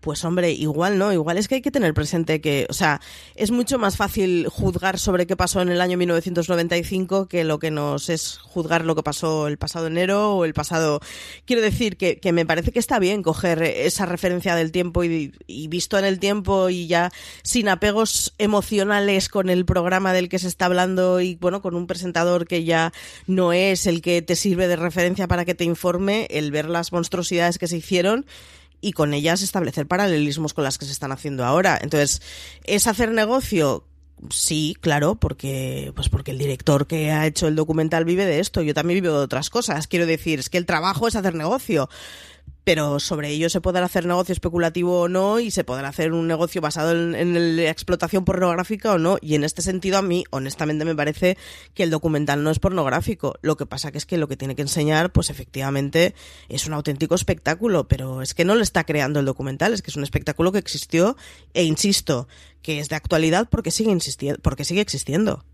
[0.00, 3.02] Pues hombre, igual no, igual es que hay que tener presente que, o sea,
[3.34, 7.70] es mucho más fácil juzgar sobre qué pasó en el año 1995 que lo que
[7.70, 11.00] nos es juzgar lo que pasó el pasado enero o el pasado...
[11.44, 15.34] Quiero decir que, que me parece que está bien coger esa referencia del tiempo y,
[15.46, 20.38] y, visto en el tiempo y ya sin apegos emocionales con el programa del que
[20.38, 22.92] se está hablando y bueno, con un presentador que ya
[23.26, 26.92] no es el que te sirve de referencia para que te informe, el ver las
[26.92, 28.24] monstruosidades que se hicieron
[28.80, 31.78] y con ellas establecer paralelismos con las que se están haciendo ahora.
[31.80, 32.22] Entonces,
[32.64, 33.84] es hacer negocio
[34.28, 38.60] Sí, claro, porque pues porque el director que ha hecho el documental vive de esto.
[38.60, 39.86] Yo también vivo de otras cosas.
[39.86, 41.88] Quiero decir, es que el trabajo es hacer negocio
[42.64, 46.28] pero sobre ello se podrá hacer negocio especulativo o no y se podrá hacer un
[46.28, 49.18] negocio basado en, la explotación pornográfica o no.
[49.20, 51.36] Y en este sentido a mí, honestamente, me parece
[51.74, 53.34] que el documental no es pornográfico.
[53.42, 56.14] Lo que pasa que es que lo que tiene que enseñar, pues efectivamente,
[56.48, 59.90] es un auténtico espectáculo, pero es que no lo está creando el documental, es que
[59.90, 61.16] es un espectáculo que existió
[61.54, 62.28] e insisto,
[62.62, 63.96] que es de actualidad porque sigue,
[64.42, 65.44] porque sigue existiendo.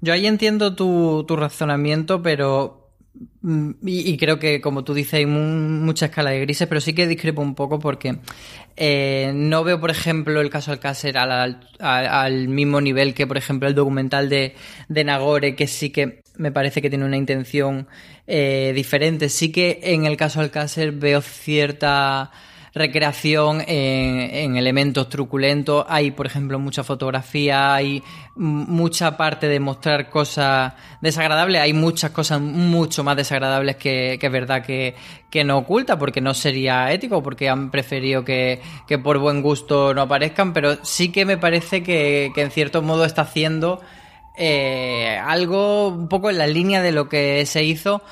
[0.00, 2.83] Yo ahí entiendo tu, tu razonamiento, pero
[3.42, 7.06] Mm, y, creo que, como tú dices, hay mucha escala de grises, pero sí que
[7.06, 8.16] discrepo un poco porque
[8.76, 13.68] eh, no veo, por ejemplo, el caso Alcácer al, al, mismo nivel que, por ejemplo,
[13.68, 14.54] el documental de,
[14.88, 17.86] de Nagore, que sí que me parece que tiene una intención
[18.26, 19.28] eh, diferente.
[19.28, 22.32] Sí que en el caso Alcácer veo cierta
[22.74, 25.86] recreación en, elementos truculentos.
[25.88, 28.02] Hay, por ejemplo, mucha fotografía, hay
[28.34, 31.60] mucha parte de mostrar cosas desagradables.
[31.60, 34.94] Hay muchas cosas mucho más desagradables que, es verdad que,
[35.44, 38.60] no oculta, porque no sería ético, porque han preferido que,
[39.02, 43.22] por buen gusto no aparezcan, pero sí que me parece que, en cierto modo está
[43.22, 43.80] haciendo.
[44.36, 48.02] Eh, algo un poco en la línea de lo que se hizo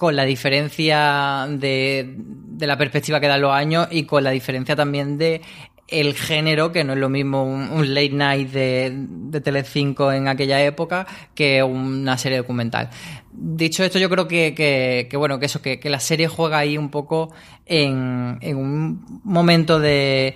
[0.00, 2.16] con la diferencia de,
[2.58, 5.42] la perspectiva que dan los años y con la diferencia también de
[5.88, 10.64] el género, que no es lo mismo un, late night de, de Telecinco en aquella
[10.64, 12.88] época que una serie documental.
[13.30, 17.34] Dicho esto, yo creo que, bueno, que eso, que, la serie juega ahí un poco
[17.66, 20.34] en un momento de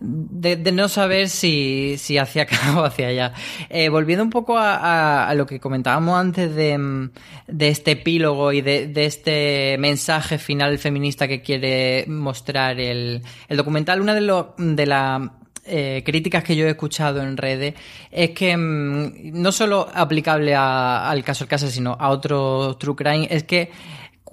[0.00, 3.32] de, no saber si, si hacia acá o hacia allá.
[3.68, 7.10] Eh, volviendo un poco a, lo que comentábamos antes de,
[7.58, 14.44] este epílogo y de, este mensaje final feminista que quiere mostrar el, documental, una de,
[14.58, 15.22] de las
[15.66, 17.74] eh, críticas que yo he escuchado en redes
[18.10, 23.28] es que mm, no solo aplicable al caso del caso, sino a otro true crime,
[23.30, 23.70] es que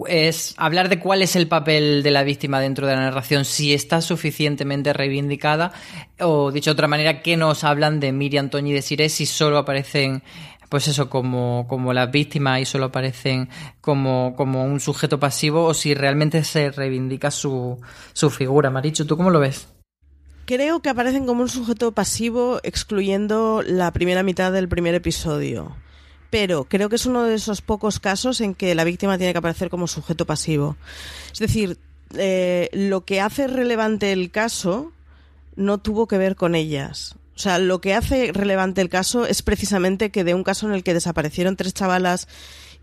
[0.07, 3.73] es hablar de cuál es el papel de la víctima dentro de la narración, si
[3.73, 5.71] está suficientemente reivindicada,
[6.19, 9.25] o dicho de otra manera, que nos hablan de Miriam, Toñi y de Siré si
[9.25, 10.23] solo aparecen
[10.69, 15.73] pues eso, como, como las víctimas y solo aparecen como, como un sujeto pasivo o
[15.73, 17.79] si realmente se reivindica su,
[18.11, 18.69] su figura.
[18.69, 19.69] Maricho, ¿tú cómo lo ves?
[20.45, 25.75] Creo que aparecen como un sujeto pasivo excluyendo la primera mitad del primer episodio
[26.29, 29.39] pero creo que es uno de esos pocos casos en que la víctima tiene que
[29.39, 30.75] aparecer como sujeto pasivo.
[31.31, 31.77] Es decir,
[32.15, 34.91] eh, lo que hace relevante el caso
[35.55, 37.15] no tuvo que ver con ellas.
[37.35, 40.73] O sea, lo que hace relevante el caso es precisamente que de un caso en
[40.73, 42.27] el que desaparecieron tres chavalas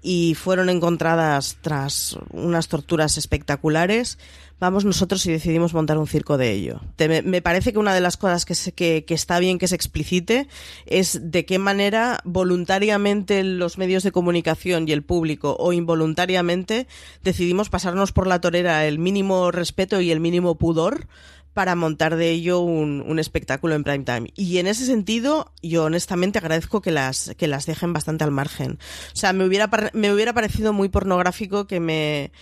[0.04, 4.18] y fueron encontradas tras unas torturas espectaculares,
[4.60, 6.80] vamos nosotros y decidimos montar un circo de ello.
[7.24, 10.46] me parece que una de las cosas que, que, está bien que se explicite
[10.84, 16.86] es de qué manera voluntariamente los medios de comunicación y el público o involuntariamente
[17.22, 21.08] decidimos pasarnos por la torera el mínimo respeto y el mínimo pudor
[21.54, 24.30] para montar de ello un, espectáculo en prime time.
[24.36, 28.78] Y en ese sentido, yo honestamente agradezco que las, que las dejen bastante al margen.
[29.12, 32.32] O sea, me hubiera, me hubiera parecido muy pornográfico que me,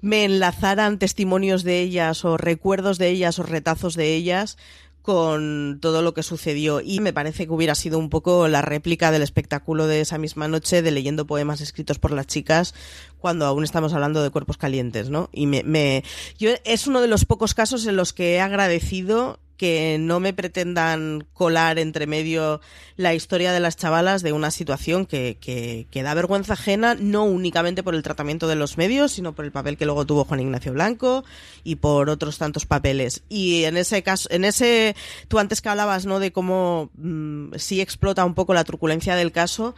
[0.00, 4.56] me enlazaran testimonios de ellas o recuerdos de ellas o retazos de ellas
[5.02, 9.10] con todo lo que sucedió y me parece que hubiera sido un poco la réplica
[9.10, 12.74] del espectáculo de esa misma noche de leyendo poemas escritos por las chicas
[13.18, 15.28] cuando aún estamos hablando de cuerpos calientes, ¿no?
[15.32, 16.04] Y me, me
[16.38, 20.32] yo es uno de los pocos casos en los que he agradecido que no me
[20.32, 22.60] pretendan colar entre medio
[22.96, 27.84] la historia de las chavalas de una situación que, que, da vergüenza ajena, no únicamente
[27.84, 30.72] por el tratamiento de los medios, sino por el papel que luego tuvo Juan Ignacio
[30.72, 31.22] Blanco
[31.62, 33.22] y por otros tantos papeles.
[33.28, 34.96] Y en ese caso, en ese,
[35.28, 36.18] tú antes que hablabas, ¿no?
[36.18, 39.76] De cómo mm, sí explota un poco la truculencia del caso,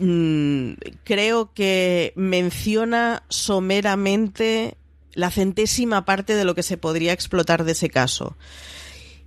[0.00, 0.72] mm,
[1.04, 4.76] creo que menciona someramente
[5.12, 8.36] la centésima parte de lo que se podría explotar de ese caso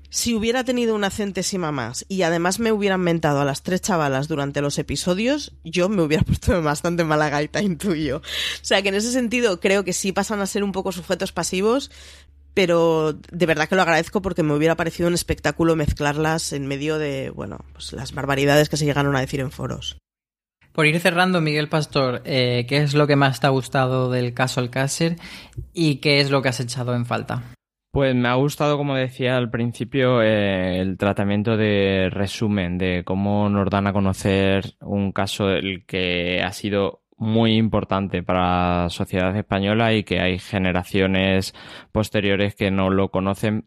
[0.09, 4.27] si hubiera tenido una centésima más y además me hubieran mentado a las tres chavalas
[4.27, 8.17] durante los episodios, yo me hubiera puesto bastante mala gaita, intuyo.
[8.17, 8.21] O
[8.63, 11.91] sea que en ese sentido creo que sí pasan a ser un poco sujetos pasivos,
[12.53, 16.97] pero de verdad que lo agradezco porque me hubiera parecido un espectáculo mezclarlas en medio
[16.97, 19.97] de, bueno, pues las barbaridades que se llegaron a decir en foros.
[20.73, 24.33] Por ir cerrando, Miguel Pastor, eh, ¿qué es lo que más te ha gustado del
[24.33, 25.17] caso Alcácer
[25.73, 27.43] y qué es lo que has echado en falta?
[27.91, 33.49] Pues me ha gustado, como decía al principio, eh, el tratamiento de resumen, de cómo
[33.49, 39.35] nos dan a conocer un caso el que ha sido muy importante para la sociedad
[39.35, 41.53] española y que hay generaciones
[41.91, 43.65] posteriores que no lo conocen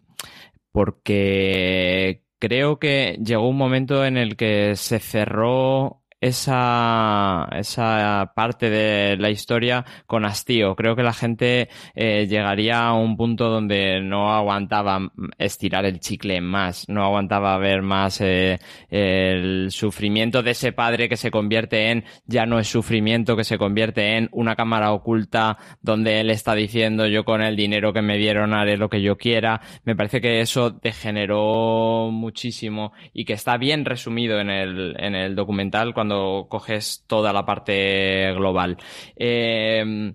[0.73, 9.17] porque creo que llegó un momento en el que se cerró esa, esa parte de
[9.17, 10.77] la historia con hastío.
[10.77, 15.01] Creo que la gente eh, llegaría a un punto donde no aguantaba
[15.37, 21.17] estirar el chicle más, no aguantaba ver más eh, el sufrimiento de ese padre que
[21.17, 26.21] se convierte en ya no es sufrimiento, que se convierte en una cámara oculta donde
[26.21, 29.61] él está diciendo yo con el dinero que me dieron haré lo que yo quiera.
[29.83, 35.35] Me parece que eso degeneró muchísimo y que está bien resumido en el, en el
[35.35, 36.12] documental cuando
[36.49, 38.79] coges toda la parte global.
[39.17, 40.15] Eh,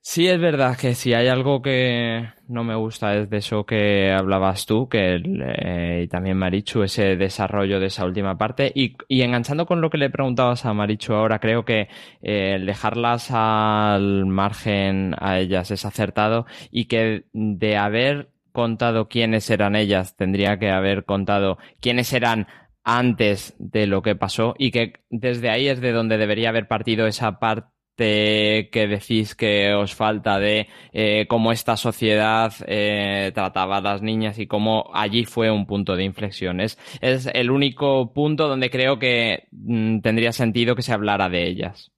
[0.00, 4.12] sí es verdad que si hay algo que no me gusta es de eso que
[4.12, 8.70] hablabas tú, que eh, y también Marichu, ese desarrollo de esa última parte.
[8.74, 11.88] Y, enganchando con lo que le preguntabas a Marichu ahora, creo que
[12.22, 19.74] eh, dejarlas al margen a ellas es acertado y que de haber contado quiénes eran
[19.74, 22.46] ellas, tendría que haber contado quiénes eran
[22.84, 27.06] antes de lo que pasó y que desde ahí es de donde debería haber partido
[27.06, 33.80] esa parte que decís que os falta de eh, cómo esta sociedad eh, trataba a
[33.80, 36.60] las niñas y cómo allí fue un punto de inflexión.
[36.60, 41.92] Es, el único punto donde creo que mm, tendría sentido que se hablara de ellas.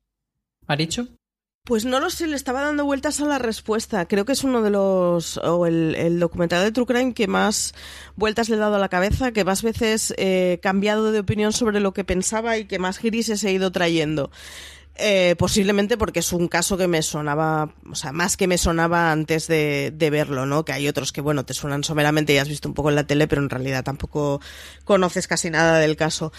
[0.66, 1.06] ¿Ha dicho?
[1.66, 4.06] Pues no lo sé, le estaba dando vueltas a la respuesta.
[4.06, 7.74] Creo que es uno de los, o el, documental de True Crime que más
[8.14, 11.80] vueltas le he dado a la cabeza, que más veces he cambiado de opinión sobre
[11.80, 14.30] lo que pensaba y que más grises he ido trayendo.
[14.94, 19.10] Eh, posiblemente porque es un caso que me sonaba, o sea, más que me sonaba
[19.10, 20.64] antes de, de, verlo, ¿no?
[20.64, 23.08] Que hay otros que, bueno, te suenan someramente y has visto un poco en la
[23.08, 24.40] tele, pero en realidad tampoco
[24.84, 26.32] conoces casi nada del caso.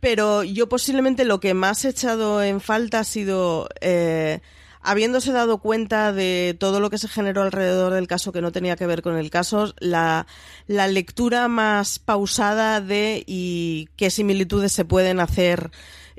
[0.00, 4.40] Pero yo posiblemente lo que más he echado en falta ha sido eh,
[4.84, 8.76] habiéndose dado cuenta de todo lo que se generó alrededor del caso que no tenía
[8.76, 10.26] que ver con el caso, la,
[10.68, 15.70] lectura más pausada de y qué similitudes se pueden hacer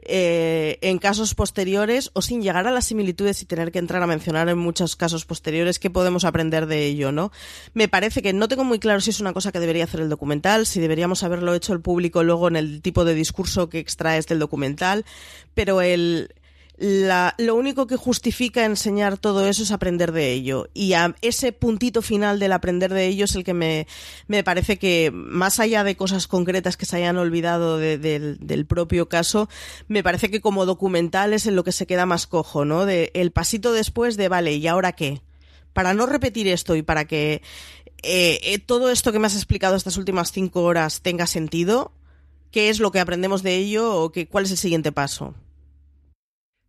[0.08, 4.08] eh, en casos posteriores o sin llegar a las similitudes y tener que entrar a
[4.08, 7.32] mencionar en muchos casos posteriores qué podemos aprender de ello, ¿no?
[7.74, 10.10] Me parece que no tengo muy claro si es una cosa que debería hacer el
[10.10, 14.28] documental, si deberíamos haberlo hecho el público luego en el tipo de discurso que extraes
[14.28, 15.06] del documental,
[15.54, 16.30] pero el
[16.78, 20.68] lo único que justifica enseñar todo eso es aprender de ello.
[20.74, 23.88] Y a ese puntito final del aprender de ello es el que me,
[24.28, 29.48] me parece que, más allá de cosas concretas que se hayan olvidado del propio caso,
[29.88, 32.86] me parece que como documental es en lo que se queda más cojo, ¿no?
[32.86, 35.22] De el pasito después de, vale, ¿y ahora qué?
[35.74, 37.42] Para no repetir esto y para que
[38.04, 41.94] eh, eh, todo esto que me has explicado estas últimas cinco horas tenga sentido,
[42.52, 45.34] ¿qué es lo que aprendemos de ello o qué, cuál es el siguiente paso?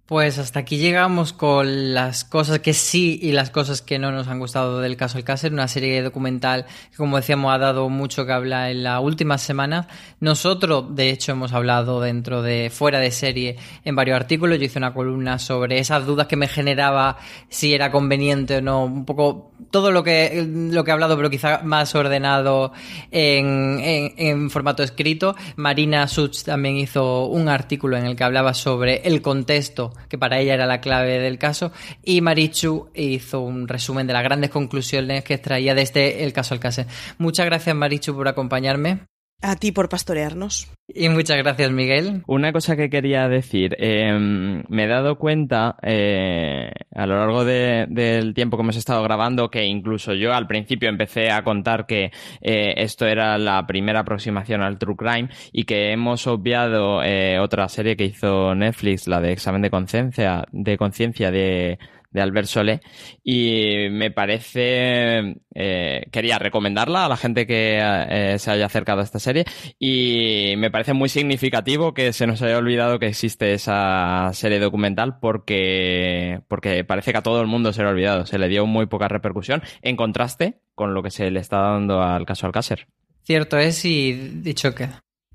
[0.07, 4.29] Pues hasta aquí llegamos con las cosas que sí y las cosas que no nos
[4.29, 8.31] han gustado del caso Alcácer, una serie documental que como decíamos ha dado mucho que
[8.31, 9.89] hablar en la última semana.
[10.21, 14.61] Nosotros, de hecho, hemos hablado dentro de fuera de serie en varios artículos.
[14.61, 18.85] Yo hice una columna sobre esas dudas que me generaba si era conveniente o no,
[18.85, 22.73] un poco todo lo que, lo que he hablado, pero quizá más ordenado
[23.11, 25.35] en, en, formato escrito.
[25.57, 30.39] Marina Such también hizo un artículo en el que hablaba sobre el contexto, que para
[30.39, 31.73] ella era la clave del caso,
[32.03, 36.87] y Marichu hizo un resumen de las grandes conclusiones que extraía desde el caso Alcácer.
[37.19, 39.07] Muchas gracias, Marichu, por acompañarme.
[39.43, 40.69] A ti por pastorearnos.
[40.89, 42.23] Y muchas gracias, Miguel.
[42.27, 48.33] Una cosa que quería decir, em, me he dado cuenta eh, a lo largo del
[48.35, 52.75] tiempo que hemos estado grabando que incluso yo al principio empecé a contar que eh,
[52.77, 57.97] esto era la primera aproximación al True Crime y que hemos obviado eh, otra serie
[57.97, 61.79] que hizo Netflix, la de Examen de Conciencia, de conciencia de
[62.17, 62.81] de Albert Solé.
[63.23, 69.05] Y me parece eh, quería recomendarla a la gente que eh, se haya acercado a
[69.05, 69.45] esta serie.
[69.79, 75.19] Y me parece muy significativo que se nos haya olvidado que existe esa serie documental
[75.21, 78.27] porque porque parece que a todo el mundo se le ha olvidado.
[78.27, 82.03] Se le dio muy poca repercusión en contraste con lo que se le está dando
[82.03, 82.89] al caso Alcácer.
[83.23, 84.89] Cierto es y dicho que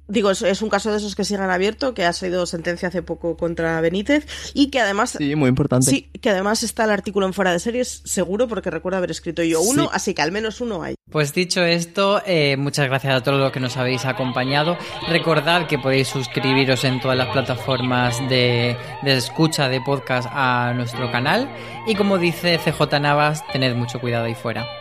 [0.08, 3.38] Digo, es, un caso de esos que siguen abierto, que ha sido sentencia hace poco
[3.38, 5.16] contra Benítez y que además...
[5.18, 5.90] Sí, muy importante.
[5.90, 9.42] Sí, que además está el artículo en fuera de series, seguro, porque recuerdo haber escrito
[9.44, 10.96] yo uno, así que al menos uno hay.
[11.10, 14.78] Pues dicho esto, eh, muchas gracias a todos los que nos habéis acompañado.
[15.08, 21.12] Recordad que podéis suscribiros en todas las plataformas de, de escucha de podcast a nuestro
[21.12, 21.50] canal
[21.88, 24.81] y como dice CJ Navas, tened mucho cuidado ahí fuera.